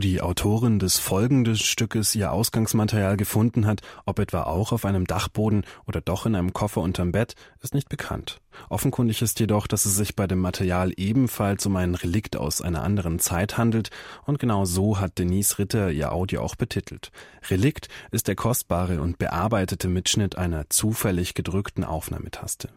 [0.00, 5.06] Wo die Autorin des folgenden Stückes ihr Ausgangsmaterial gefunden hat, ob etwa auch auf einem
[5.06, 8.40] Dachboden oder doch in einem Koffer unterm Bett, ist nicht bekannt.
[8.70, 12.84] Offenkundig ist jedoch, dass es sich bei dem Material ebenfalls um ein Relikt aus einer
[12.84, 13.90] anderen Zeit handelt
[14.26, 17.10] und genau so hat Denise Ritter ihr Audio auch betitelt.
[17.50, 22.68] Relikt ist der kostbare und bearbeitete Mitschnitt einer zufällig gedrückten Aufnahmetaste.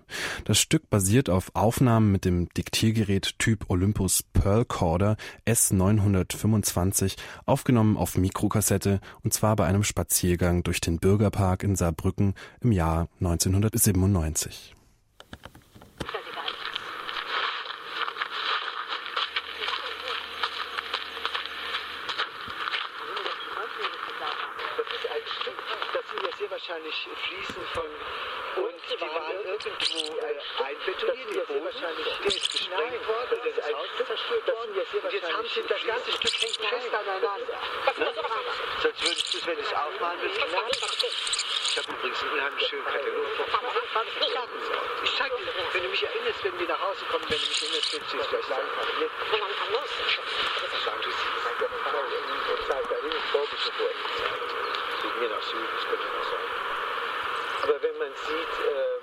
[0.46, 5.16] Das Stück basiert auf Aufnahmen mit dem Diktiergerät Typ Olympus Pearl Corder
[5.46, 12.72] S925, aufgenommen auf Mikrokassette und zwar bei einem Spaziergang durch den Bürgerpark in Saarbrücken im
[12.72, 14.74] Jahr 1997.
[24.76, 25.58] Das ist ein Stück,
[25.94, 27.86] das sind ja sehr wahrscheinlich Fliesen von
[28.56, 31.08] und die waren irgendwo äh, einbetoniert.
[31.08, 34.72] Das sind ja sehr wahrscheinlich der ist gesprengt worden, das ist ein Stück zerstört worden.
[34.76, 37.38] Das sind ja sehr und jetzt haben sie das ganze Stück hängt fest aneinander.
[37.38, 38.14] Ne?
[38.82, 40.70] Sonst würdest du es, wenn du es aufmalen willst, merken.
[41.74, 43.28] Ich habe übrigens einen unheimlich schönen Katalog.
[45.04, 47.62] Ich zeig dir, wenn du mich erinnerst, wenn wir nach Hause kommen, wenn du mich
[47.62, 48.68] erinnerst, willst du es gleich sagen.
[50.84, 51.44] Sagen, du siehst,
[52.54, 53.98] und zeigt da hin, vorgeschoben worden.
[55.02, 56.50] Sieht mir nach Süden, das könnte man sagen.
[57.64, 59.00] Aber wenn man sieht, äh,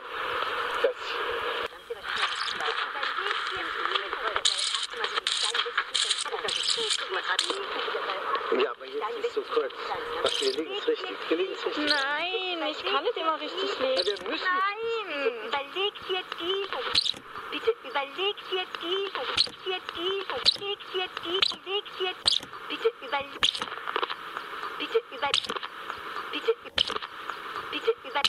[0.82, 0.96] dass
[8.62, 9.72] ja, aber jetzt ist so kurz.
[10.24, 11.16] Ach, wir liegen es richtig.
[11.28, 11.88] Wir liegen es richtig.
[11.88, 13.96] Nein, ich kann nicht immer richtig lesen.
[13.96, 14.44] Ja, wir müssen.
[14.44, 16.66] Nein, überlegt jetzt die.
[17.50, 17.88] Bitte überlegt jetzt die.
[17.88, 17.88] Jetzt die.
[17.88, 18.69] Überlegt jetzt die.
[21.70, 22.40] Überlegt jetzt.
[22.68, 23.60] Bitte überlegt.
[24.78, 25.30] Bitte über.
[26.32, 26.54] Bitte.
[27.70, 28.22] Bitte über.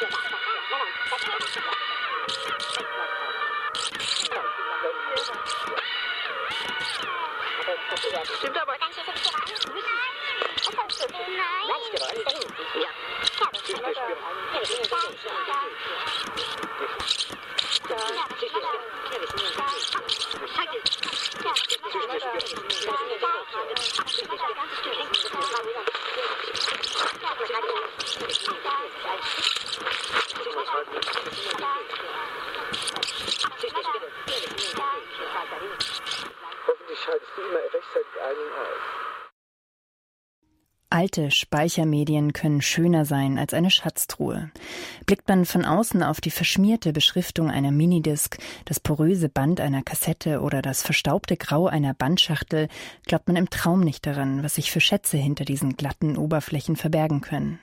[0.00, 0.14] Stimmt
[5.64, 5.87] aber.
[7.90, 11.36] 我不想吃我不想吃我不想吃我不想吃不想
[11.68, 12.48] 吃
[41.18, 44.52] Alte Speichermedien können schöner sein als eine Schatztruhe.
[45.04, 50.40] Blickt man von außen auf die verschmierte Beschriftung einer Minidisc, das poröse Band einer Kassette
[50.42, 52.68] oder das verstaubte Grau einer Bandschachtel,
[53.04, 57.20] glaubt man im Traum nicht daran, was sich für Schätze hinter diesen glatten Oberflächen verbergen
[57.20, 57.58] können.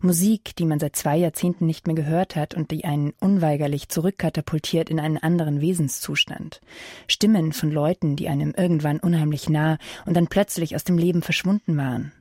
[0.00, 4.90] Musik, die man seit zwei Jahrzehnten nicht mehr gehört hat und die einen unweigerlich zurückkatapultiert
[4.90, 6.60] in einen anderen Wesenszustand.
[7.08, 11.78] Stimmen von Leuten, die einem irgendwann unheimlich nah und dann plötzlich aus dem Leben verschwunden
[11.78, 12.12] waren.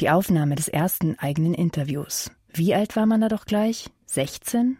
[0.00, 2.30] Die Aufnahme des ersten eigenen Interviews.
[2.52, 3.90] Wie alt war man da doch gleich?
[4.06, 4.78] 16?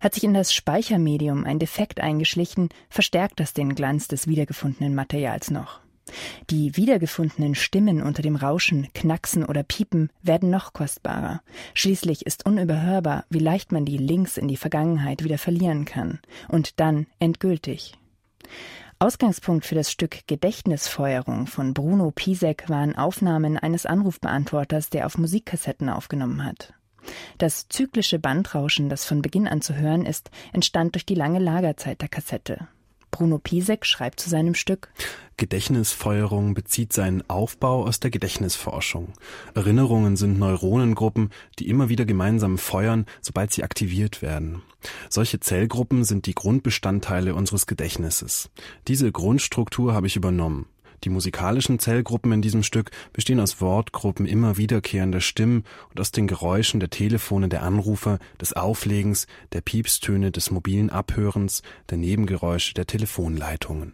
[0.00, 5.50] Hat sich in das Speichermedium ein Defekt eingeschlichen, verstärkt das den Glanz des wiedergefundenen Materials
[5.50, 5.80] noch.
[6.50, 11.42] Die wiedergefundenen Stimmen unter dem Rauschen, Knacksen oder Piepen werden noch kostbarer.
[11.74, 16.20] Schließlich ist unüberhörbar, wie leicht man die Links in die Vergangenheit wieder verlieren kann.
[16.48, 17.94] Und dann endgültig.
[18.98, 25.90] Ausgangspunkt für das Stück Gedächtnisfeuerung von Bruno Pisek waren Aufnahmen eines Anrufbeantworters, der auf Musikkassetten
[25.90, 26.72] aufgenommen hat.
[27.36, 32.00] Das zyklische Bandrauschen, das von Beginn an zu hören ist, entstand durch die lange Lagerzeit
[32.00, 32.68] der Kassette.
[33.16, 34.90] Bruno Pisek schreibt zu seinem Stück
[35.38, 39.14] Gedächtnisfeuerung bezieht seinen Aufbau aus der Gedächtnisforschung.
[39.54, 44.60] Erinnerungen sind Neuronengruppen, die immer wieder gemeinsam feuern, sobald sie aktiviert werden.
[45.08, 48.50] Solche Zellgruppen sind die Grundbestandteile unseres Gedächtnisses.
[48.86, 50.66] Diese Grundstruktur habe ich übernommen.
[51.06, 56.26] Die musikalischen Zellgruppen in diesem Stück bestehen aus Wortgruppen immer wiederkehrender Stimmen und aus den
[56.26, 62.88] Geräuschen der Telefone der Anrufer, des Auflegens, der Piepstöne des mobilen Abhörens, der Nebengeräusche der
[62.88, 63.92] Telefonleitungen.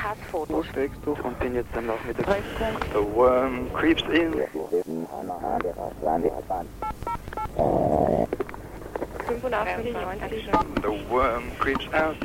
[0.00, 0.56] Zwei Passfotos.
[0.56, 2.24] Wo steckst du und bin jetzt am Nachmittag.
[2.24, 2.84] Treffpunkt.
[2.92, 4.32] The worm creeps in.
[9.26, 10.48] 85, 90.
[10.82, 12.16] The worm creeps out.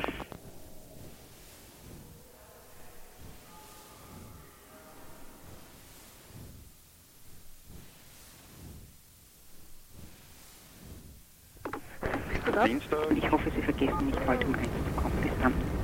[12.66, 13.12] Dienstag.
[13.12, 15.18] Ich hoffe, Sie vergessen nicht bald um eins zu kommen.
[15.22, 15.75] Bis dann.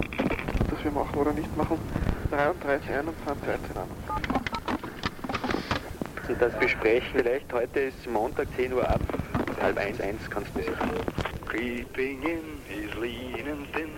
[0.81, 1.77] Was wir machen oder nicht machen.
[2.31, 3.61] 33, 21, 13
[6.27, 7.07] Sie das besprechen.
[7.13, 8.99] Vielleicht heute ist Montag 10 Uhr ab.
[9.61, 10.75] Halb eins, eins kannst du sicher.
[11.45, 13.89] Creeping in, he's lean and thin.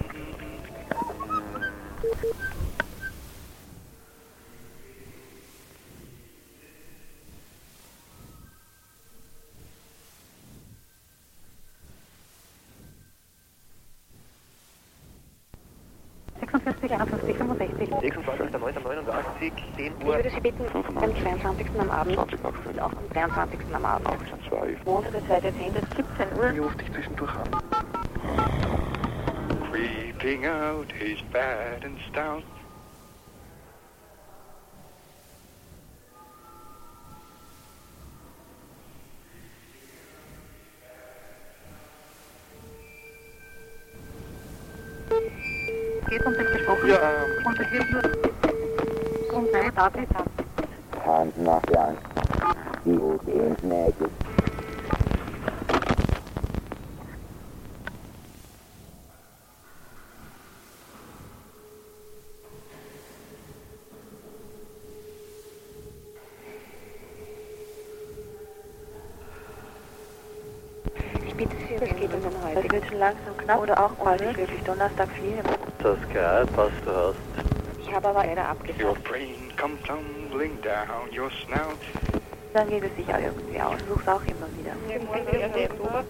[19.43, 21.67] Ich würde Sie bitten, am 22.
[21.77, 22.17] am Abend.
[22.17, 23.59] Und auch am 23.
[23.75, 24.07] am Abend.
[24.85, 25.41] Montag, der 2.
[25.41, 25.73] 10.
[25.73, 26.53] 17 Uhr.
[26.53, 27.49] Ich rufe dich zwischendurch an.
[29.69, 32.43] Creeping out, he's bad and stout.
[72.03, 72.61] Geht Ihnen heute.
[72.61, 73.61] Das wird schon langsam knapp.
[73.61, 75.41] Oder auch bald ich wirklich Donnerstag fliegen.
[75.81, 77.52] Das Gehalt, was du hast.
[77.93, 79.03] Ich habe aber leider Your abgesagt.
[79.03, 81.77] brain come tumbling down your snout.
[82.51, 83.75] Dann geht es sicher irgendwie aus.
[83.83, 84.73] Versuche auch immer wieder.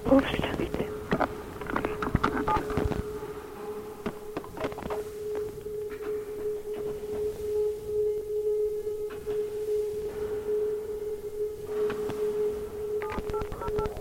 [0.05, 0.86] Ups, bitte.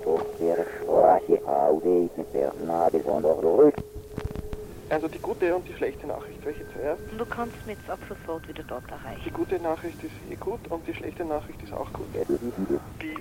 [0.06, 3.74] Auf der Straße auflegen, der Nabel von der Rück.
[4.88, 6.44] Also die gute und die schlechte Nachricht.
[6.44, 7.02] Welche zuerst?
[7.16, 9.22] Du kannst mich jetzt ab sofort wieder dort erreichen.
[9.24, 12.12] Die gute Nachricht ist eh gut und die schlechte Nachricht ist auch gut.
[12.12, 12.26] Be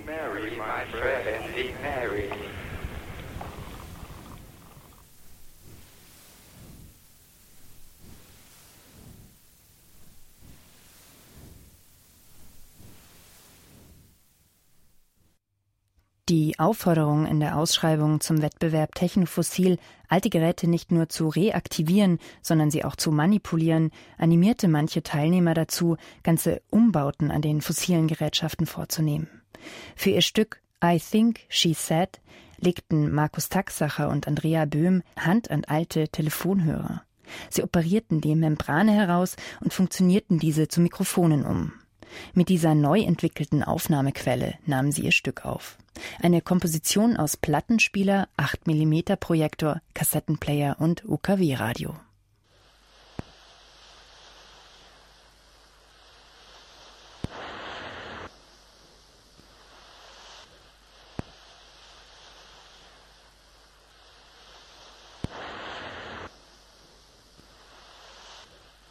[0.05, 2.29] merry, my friend, be merry.
[16.61, 22.85] Aufforderung in der Ausschreibung zum Wettbewerb Technofossil, alte Geräte nicht nur zu reaktivieren, sondern sie
[22.85, 29.27] auch zu manipulieren, animierte manche Teilnehmer dazu, ganze Umbauten an den fossilen Gerätschaften vorzunehmen.
[29.95, 32.21] Für ihr Stück I Think She Said
[32.57, 37.01] legten Markus Taxacher und Andrea Böhm Hand an alte Telefonhörer.
[37.49, 41.73] Sie operierten die Membrane heraus und funktionierten diese zu Mikrofonen um.
[42.33, 45.77] Mit dieser neu entwickelten Aufnahmequelle nahmen sie ihr Stück auf.
[46.21, 51.95] Eine Komposition aus Plattenspieler, 8 mm Projektor, Kassettenplayer und UKW-Radio.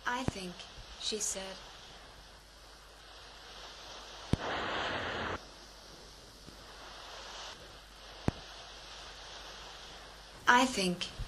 [0.07, 0.53] I think,
[1.01, 1.70] she said.
[10.61, 11.20] I think.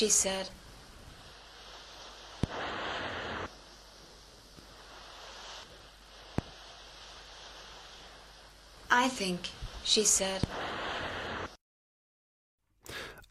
[0.00, 0.48] She said.
[8.90, 9.40] I think,
[9.84, 10.40] she said.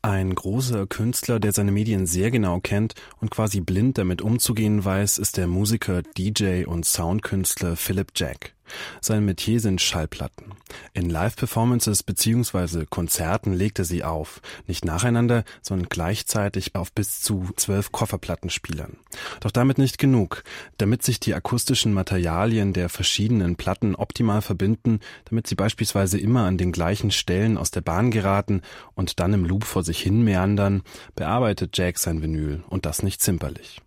[0.04, 5.18] Ein großer Künstler, der seine Medien sehr genau kennt und quasi blind damit umzugehen weiß,
[5.18, 8.54] ist der Musiker, DJ und Soundkünstler Philip Jack.
[9.02, 10.49] Sein Metier sind Schallplatten.
[10.94, 12.86] In Live-Performances bzw.
[12.90, 18.98] Konzerten legt er sie auf, nicht nacheinander, sondern gleichzeitig auf bis zu zwölf Kofferplattenspielern.
[19.40, 20.44] Doch damit nicht genug.
[20.78, 26.58] Damit sich die akustischen Materialien der verschiedenen Platten optimal verbinden, damit sie beispielsweise immer an
[26.58, 28.62] den gleichen Stellen aus der Bahn geraten
[28.96, 30.84] und dann im Loop vor sich hin meandern,
[31.16, 33.82] bearbeitet Jack sein Vinyl und das nicht zimperlich.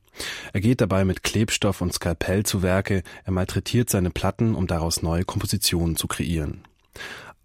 [0.52, 5.02] Er geht dabei mit Klebstoff und Skalpell zu Werke, er malträtiert seine Platten, um daraus
[5.02, 6.64] neue Kompositionen zu kreieren.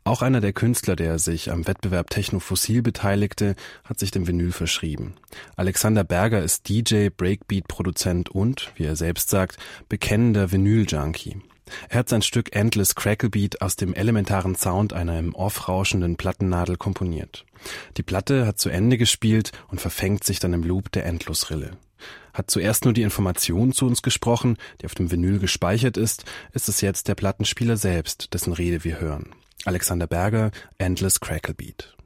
[0.08, 4.54] Auch einer der Künstler, der sich am Wettbewerb Techno Fossil beteiligte, hat sich dem Vinyl
[4.54, 5.16] verschrieben.
[5.58, 9.58] Alexander Berger ist DJ, Breakbeat-Produzent und, wie er selbst sagt,
[9.90, 11.42] bekennender Vinyl-Junkie.
[11.90, 16.78] Er hat sein Stück Endless Cracklebeat aus dem elementaren Sound einer im Off rauschenden Plattennadel
[16.78, 17.46] komponiert.
[17.98, 21.72] Die Platte hat zu Ende gespielt und verfängt sich dann im Loop der Endlosrille.
[22.38, 26.24] Hat zuerst nur die Information zu uns gesprochen, die auf dem Vinyl gespeichert ist,
[26.54, 29.34] ist es jetzt der Plattenspieler selbst, dessen Rede wir hören.
[29.66, 31.97] Alexander Berger, Endless Cracklebeat.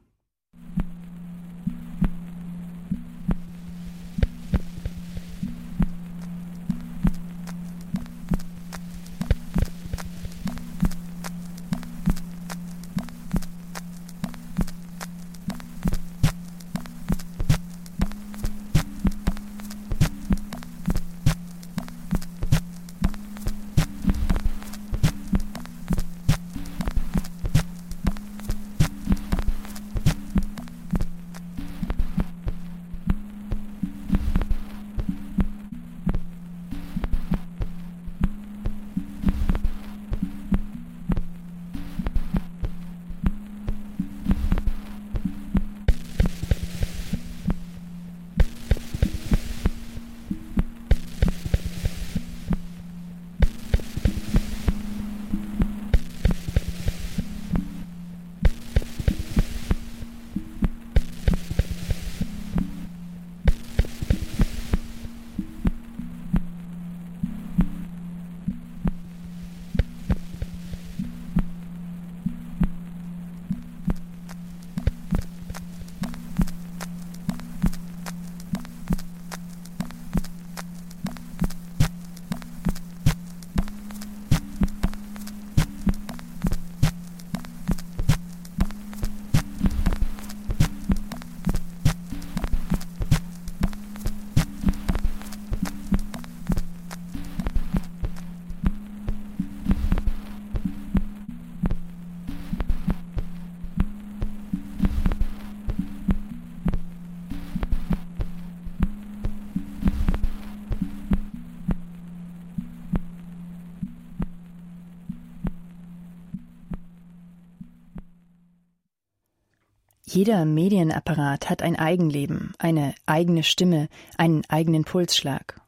[120.12, 123.88] Jeder Medienapparat hat ein Eigenleben, eine eigene Stimme,
[124.18, 125.58] einen eigenen Pulsschlag.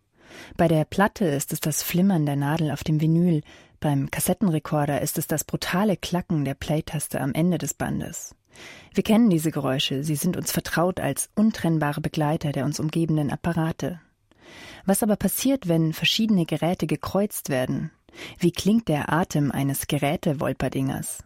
[0.59, 3.41] Bei der Platte ist es das Flimmern der Nadel auf dem Vinyl,
[3.81, 8.35] beim Kassettenrekorder ist es das brutale Klacken der Playtaste am Ende des Bandes.
[8.93, 13.99] Wir kennen diese Geräusche, sie sind uns vertraut als untrennbare Begleiter der uns umgebenden Apparate.
[14.85, 17.93] Was aber passiert, wenn verschiedene Geräte gekreuzt werden?
[18.39, 21.25] Wie klingt der Atem eines Gerätewolperdingers?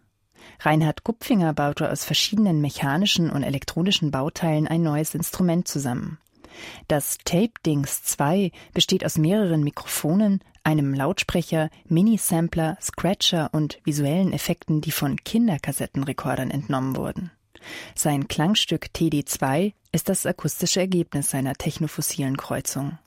[0.61, 6.19] Reinhard Kupfinger baute aus verschiedenen mechanischen und elektronischen Bauteilen ein neues Instrument zusammen.
[6.89, 14.91] Das Tape-Dings 2 besteht aus mehreren Mikrofonen, einem Lautsprecher, Mini-Sampler, Scratcher und visuellen Effekten, die
[14.91, 17.31] von Kinderkassettenrekordern entnommen wurden.
[17.95, 22.99] Sein Klangstück TD2 ist das akustische Ergebnis seiner technofossilen Kreuzung.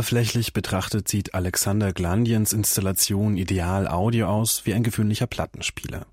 [0.00, 6.06] Oberflächlich betrachtet sieht Alexander Glandiens Installation Ideal Audio aus wie ein gewöhnlicher Plattenspieler.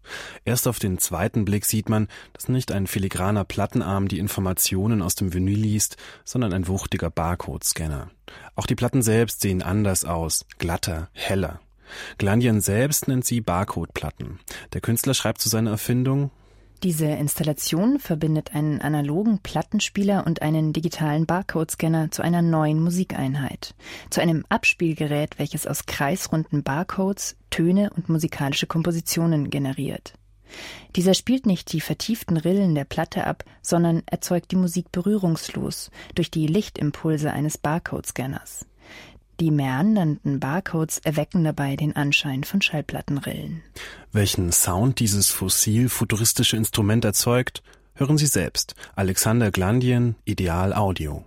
[0.44, 5.16] Erst auf den zweiten Blick sieht man, dass nicht ein filigraner Plattenarm die Informationen aus
[5.16, 8.12] dem Vinyl liest, sondern ein wuchtiger Barcode-Scanner.
[8.58, 11.62] Auch die Platten selbst sehen anders aus, glatter, heller.
[12.18, 14.42] Glandien selbst nennt sie Barcode-Platten.
[14.74, 16.32] Der Künstler schreibt zu seiner Erfindung,
[16.84, 23.76] diese Installation verbindet einen analogen Plattenspieler und einen digitalen Barcode-Scanner zu einer neuen Musikeinheit,
[24.10, 30.14] zu einem Abspielgerät, welches aus kreisrunden Barcodes Töne und musikalische Kompositionen generiert.
[30.96, 36.32] Dieser spielt nicht die vertieften Rillen der Platte ab, sondern erzeugt die Musik berührungslos durch
[36.32, 38.66] die Lichtimpulse eines Barcode-Scanners.
[39.40, 43.62] Die meandernden Barcodes erwecken dabei den Anschein von Schallplattenrillen.
[44.12, 47.62] Welchen Sound dieses fossil-futuristische Instrument erzeugt,
[47.94, 48.74] hören Sie selbst.
[48.96, 51.24] Alexander Glandien, Ideal Audio.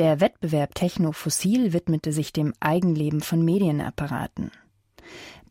[0.00, 4.50] Der Wettbewerb Techno Fossil widmete sich dem Eigenleben von Medienapparaten.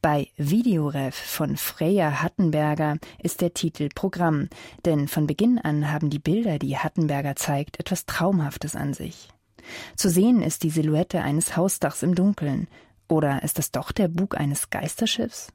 [0.02, 4.50] Bei Videorev von Freya Hattenberger ist der Titel Programm,
[4.86, 9.30] denn von Beginn an haben die Bilder, die Hattenberger zeigt, etwas Traumhaftes an sich.
[9.96, 12.68] Zu sehen ist die Silhouette eines Hausdachs im Dunkeln.
[13.08, 15.54] Oder ist das doch der Bug eines Geisterschiffs?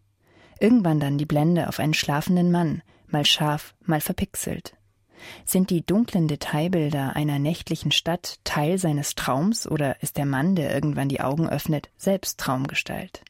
[0.61, 4.77] Irgendwann dann die Blende auf einen schlafenden Mann, mal scharf, mal verpixelt.
[5.45, 10.75] Sind die dunklen Detailbilder einer nächtlichen Stadt Teil seines Traums oder ist der Mann, der
[10.75, 13.22] irgendwann die Augen öffnet, selbst Traumgestalt?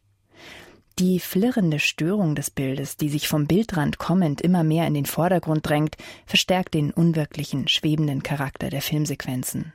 [1.01, 5.69] Die flirrende Störung des Bildes, die sich vom Bildrand kommend immer mehr in den Vordergrund
[5.69, 9.73] drängt, verstärkt den unwirklichen, schwebenden Charakter der Filmsequenzen.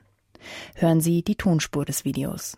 [0.74, 2.56] Hören Sie die Tonspur des Videos.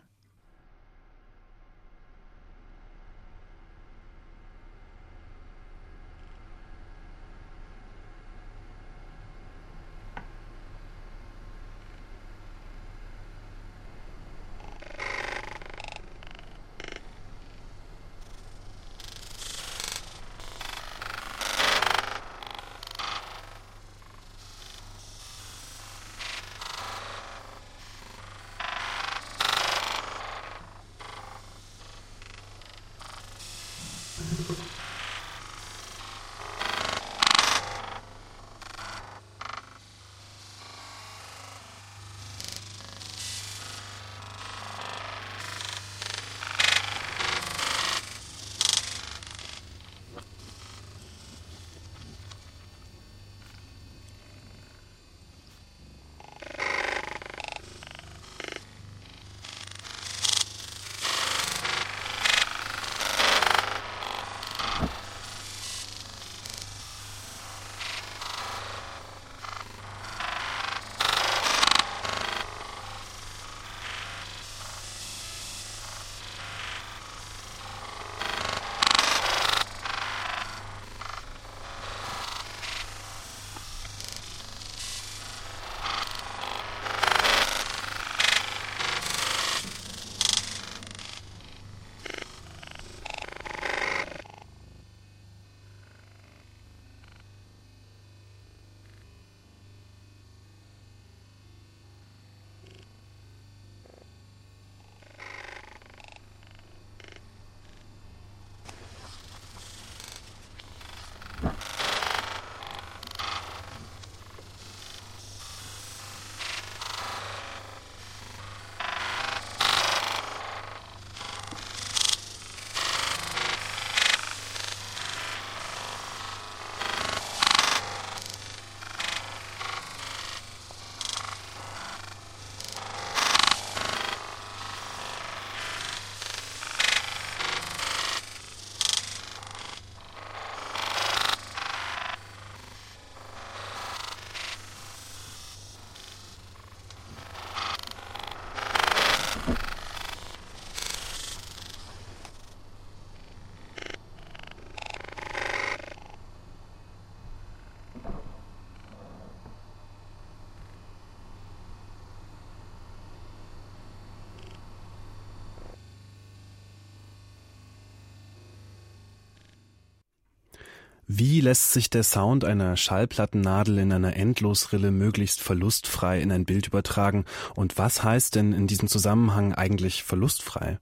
[171.14, 176.68] Wie lässt sich der Sound einer Schallplattennadel in einer Endlosrille möglichst verlustfrei in ein Bild
[176.68, 177.26] übertragen?
[177.54, 180.78] Und was heißt denn in diesem Zusammenhang eigentlich verlustfrei?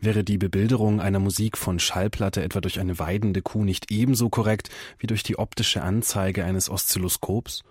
[0.00, 4.68] Wäre die Bebilderung einer Musik von Schallplatte etwa durch eine weidende Kuh nicht ebenso korrekt
[4.98, 7.62] wie durch die optische Anzeige eines Oszilloskops?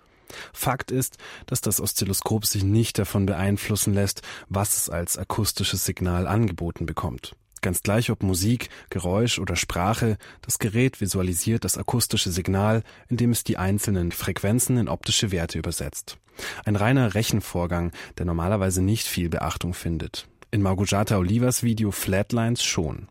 [0.54, 6.26] Fakt ist, dass das Oszilloskop sich nicht davon beeinflussen lässt, was es als akustisches Signal
[6.26, 7.36] angeboten bekommt.
[7.68, 13.44] Ganz gleich ob Musik, Geräusch oder Sprache, das Gerät visualisiert das akustische Signal, indem es
[13.44, 16.18] die einzelnen Frequenzen in optische Werte übersetzt.
[16.64, 20.30] Ein reiner Rechenvorgang, der normalerweise nicht viel Beachtung findet.
[20.50, 23.10] In Margujata Olivas Video Flatlines schon.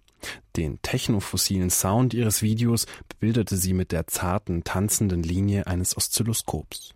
[0.57, 6.95] Den technofossilen Sound ihres Videos bebilderte sie mit der zarten, tanzenden Linie eines Oszilloskops.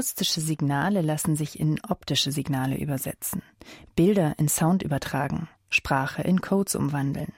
[0.00, 3.42] Akustische Signale lassen sich in optische Signale übersetzen,
[3.96, 7.34] Bilder in Sound übertragen, Sprache in Codes umwandeln.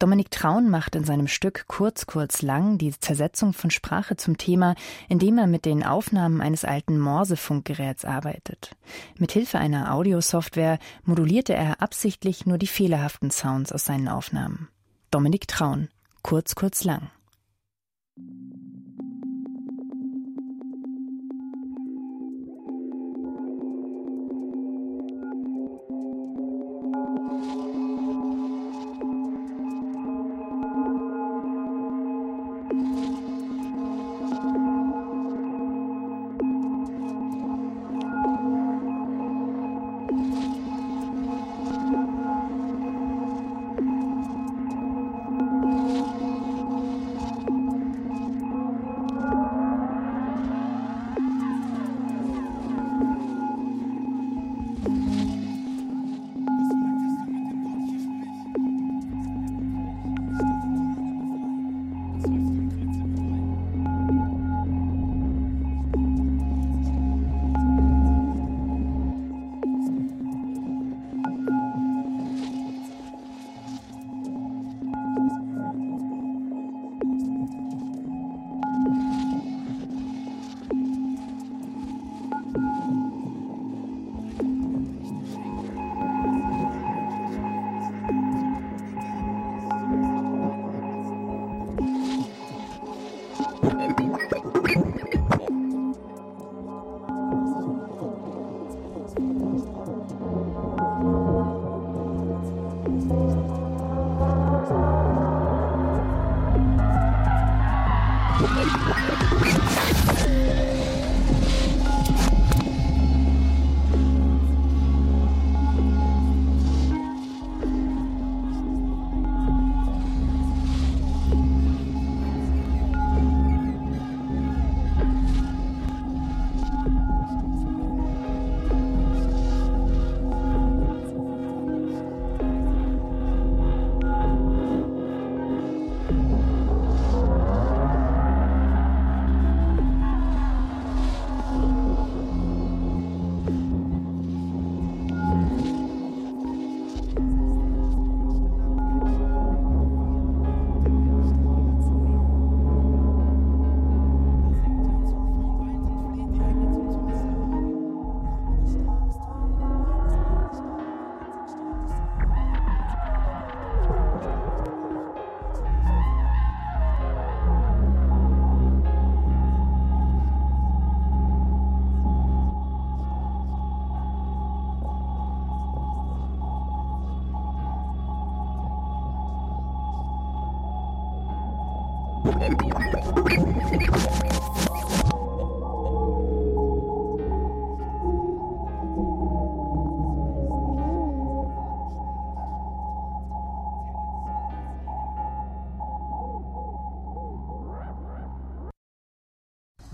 [0.00, 4.74] Dominik Traun macht in seinem Stück Kurz, kurz, lang die Zersetzung von Sprache zum Thema,
[5.08, 8.72] indem er mit den Aufnahmen eines alten Morsefunkgeräts arbeitet.
[9.16, 14.66] Mit Hilfe einer Audiosoftware modulierte er absichtlich nur die fehlerhaften Sounds aus seinen Aufnahmen.
[15.12, 15.86] Dominik Traun,
[16.24, 17.12] Kurz, kurz, lang.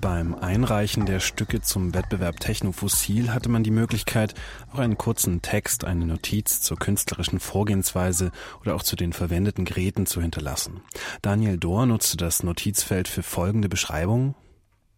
[0.02, 4.34] Beim Einreichen der Stücke zum Wettbewerb Technofossil hatte man die Möglichkeit,
[4.72, 10.06] auch einen kurzen Text, eine Notiz zur künstlerischen Vorgehensweise oder auch zu den verwendeten Geräten
[10.06, 10.82] zu hinterlassen.
[11.22, 14.34] Daniel Dohr nutzte das Notizfeld für folgende Beschreibung.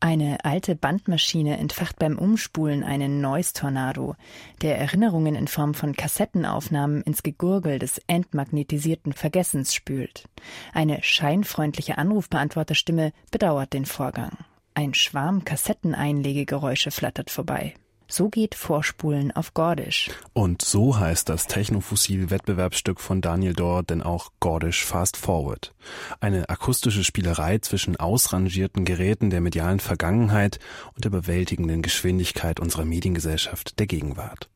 [0.01, 4.16] Eine alte Bandmaschine entfacht beim Umspulen einen Noise-Tornado,
[4.62, 10.24] der Erinnerungen in Form von Kassettenaufnahmen ins Gegurgel des entmagnetisierten Vergessens spült.
[10.72, 14.39] Eine scheinfreundliche Anrufbeantworterstimme bedauert den Vorgang.
[14.76, 17.74] Ein Schwarm Kassetteneinlegegeräusche flattert vorbei.
[18.09, 20.10] So geht Vorspulen auf Gordisch.
[20.32, 25.72] Und so heißt das Technofossil-Wettbewerbsstück von Daniel Dor denn auch Gordisch Fast Forward.
[26.20, 30.59] Eine akustische Spielerei zwischen ausrangierten Geräten der medialen Vergangenheit
[30.94, 34.51] und der überwältigenden Geschwindigkeit unserer Mediengesellschaft der Gegenwart.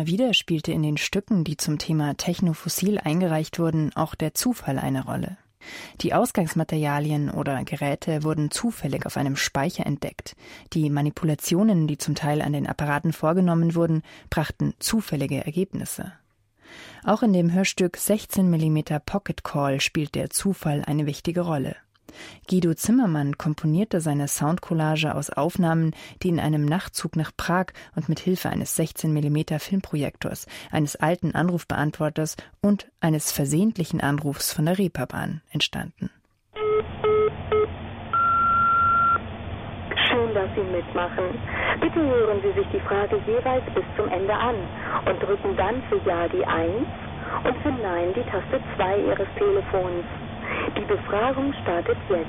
[0.00, 4.78] Immer wieder spielte in den Stücken, die zum Thema Technofossil eingereicht wurden, auch der Zufall
[4.78, 5.36] eine Rolle.
[6.00, 10.36] Die Ausgangsmaterialien oder Geräte wurden zufällig auf einem Speicher entdeckt.
[10.72, 14.00] Die Manipulationen, die zum Teil an den Apparaten vorgenommen wurden,
[14.30, 16.14] brachten zufällige Ergebnisse.
[17.04, 21.76] Auch in dem Hörstück 16 mm Pocket Call spielt der Zufall eine wichtige Rolle.
[22.48, 28.20] Guido Zimmermann komponierte seine Soundcollage aus Aufnahmen, die in einem Nachtzug nach Prag und mit
[28.20, 35.42] Hilfe eines 16 mm Filmprojektors, eines alten Anrufbeantworters und eines versehentlichen Anrufs von der Reeperbahn
[35.50, 36.10] entstanden.
[40.08, 41.38] Schön, dass Sie mitmachen.
[41.80, 44.56] Bitte hören Sie sich die Frage jeweils bis zum Ende an
[45.06, 46.86] und drücken dann für Ja die 1
[47.44, 50.04] und für Nein die Taste 2 Ihres Telefons.
[50.68, 52.26] Die Befragung startet jetzt.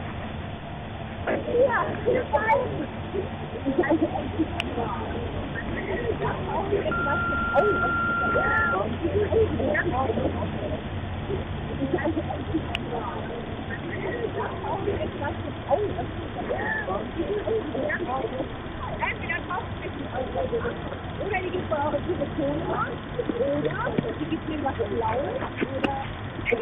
[19.00, 19.42] Entweder
[21.20, 26.21] oder die gibt eure Telefon oder die gibt mir was blau oder
[26.52, 26.58] Sie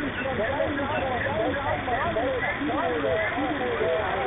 [0.00, 0.14] Thank
[3.80, 4.19] you.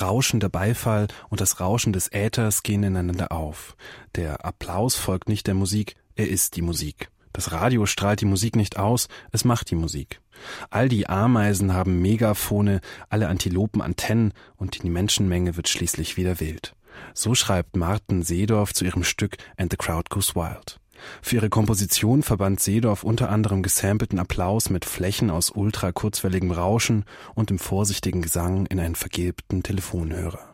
[0.00, 3.76] Rauschender Beifall und das Rauschen des Äthers gehen ineinander auf.
[4.14, 7.10] Der Applaus folgt nicht der Musik, er ist die Musik.
[7.32, 10.20] Das Radio strahlt die Musik nicht aus, es macht die Musik.
[10.70, 16.74] All die Ameisen haben Megafone, alle Antilopen Antennen und die Menschenmenge wird schließlich wieder wild.
[17.14, 20.80] So schreibt Martin Seedorf zu ihrem Stück And the Crowd Goes Wild.
[21.22, 27.04] Für ihre Komposition verband Seedorf unter anderem gesampelten Applaus mit Flächen aus ultra kurzwelligem Rauschen
[27.34, 30.47] und im vorsichtigen Gesang in einen vergilbten Telefonhörer.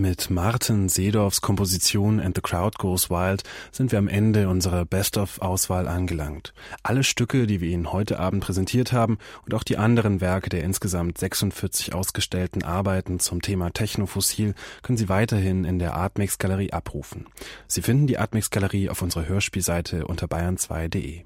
[0.00, 5.86] Mit Martin Seedorfs Komposition And the Crowd Goes Wild sind wir am Ende unserer Best-of-Auswahl
[5.86, 6.54] angelangt.
[6.82, 10.64] Alle Stücke, die wir Ihnen heute Abend präsentiert haben und auch die anderen Werke der
[10.64, 17.26] insgesamt 46 ausgestellten Arbeiten zum Thema Technofossil können Sie weiterhin in der Artmix Galerie abrufen.
[17.66, 21.24] Sie finden die Artmix Galerie auf unserer Hörspielseite unter bayern2.de.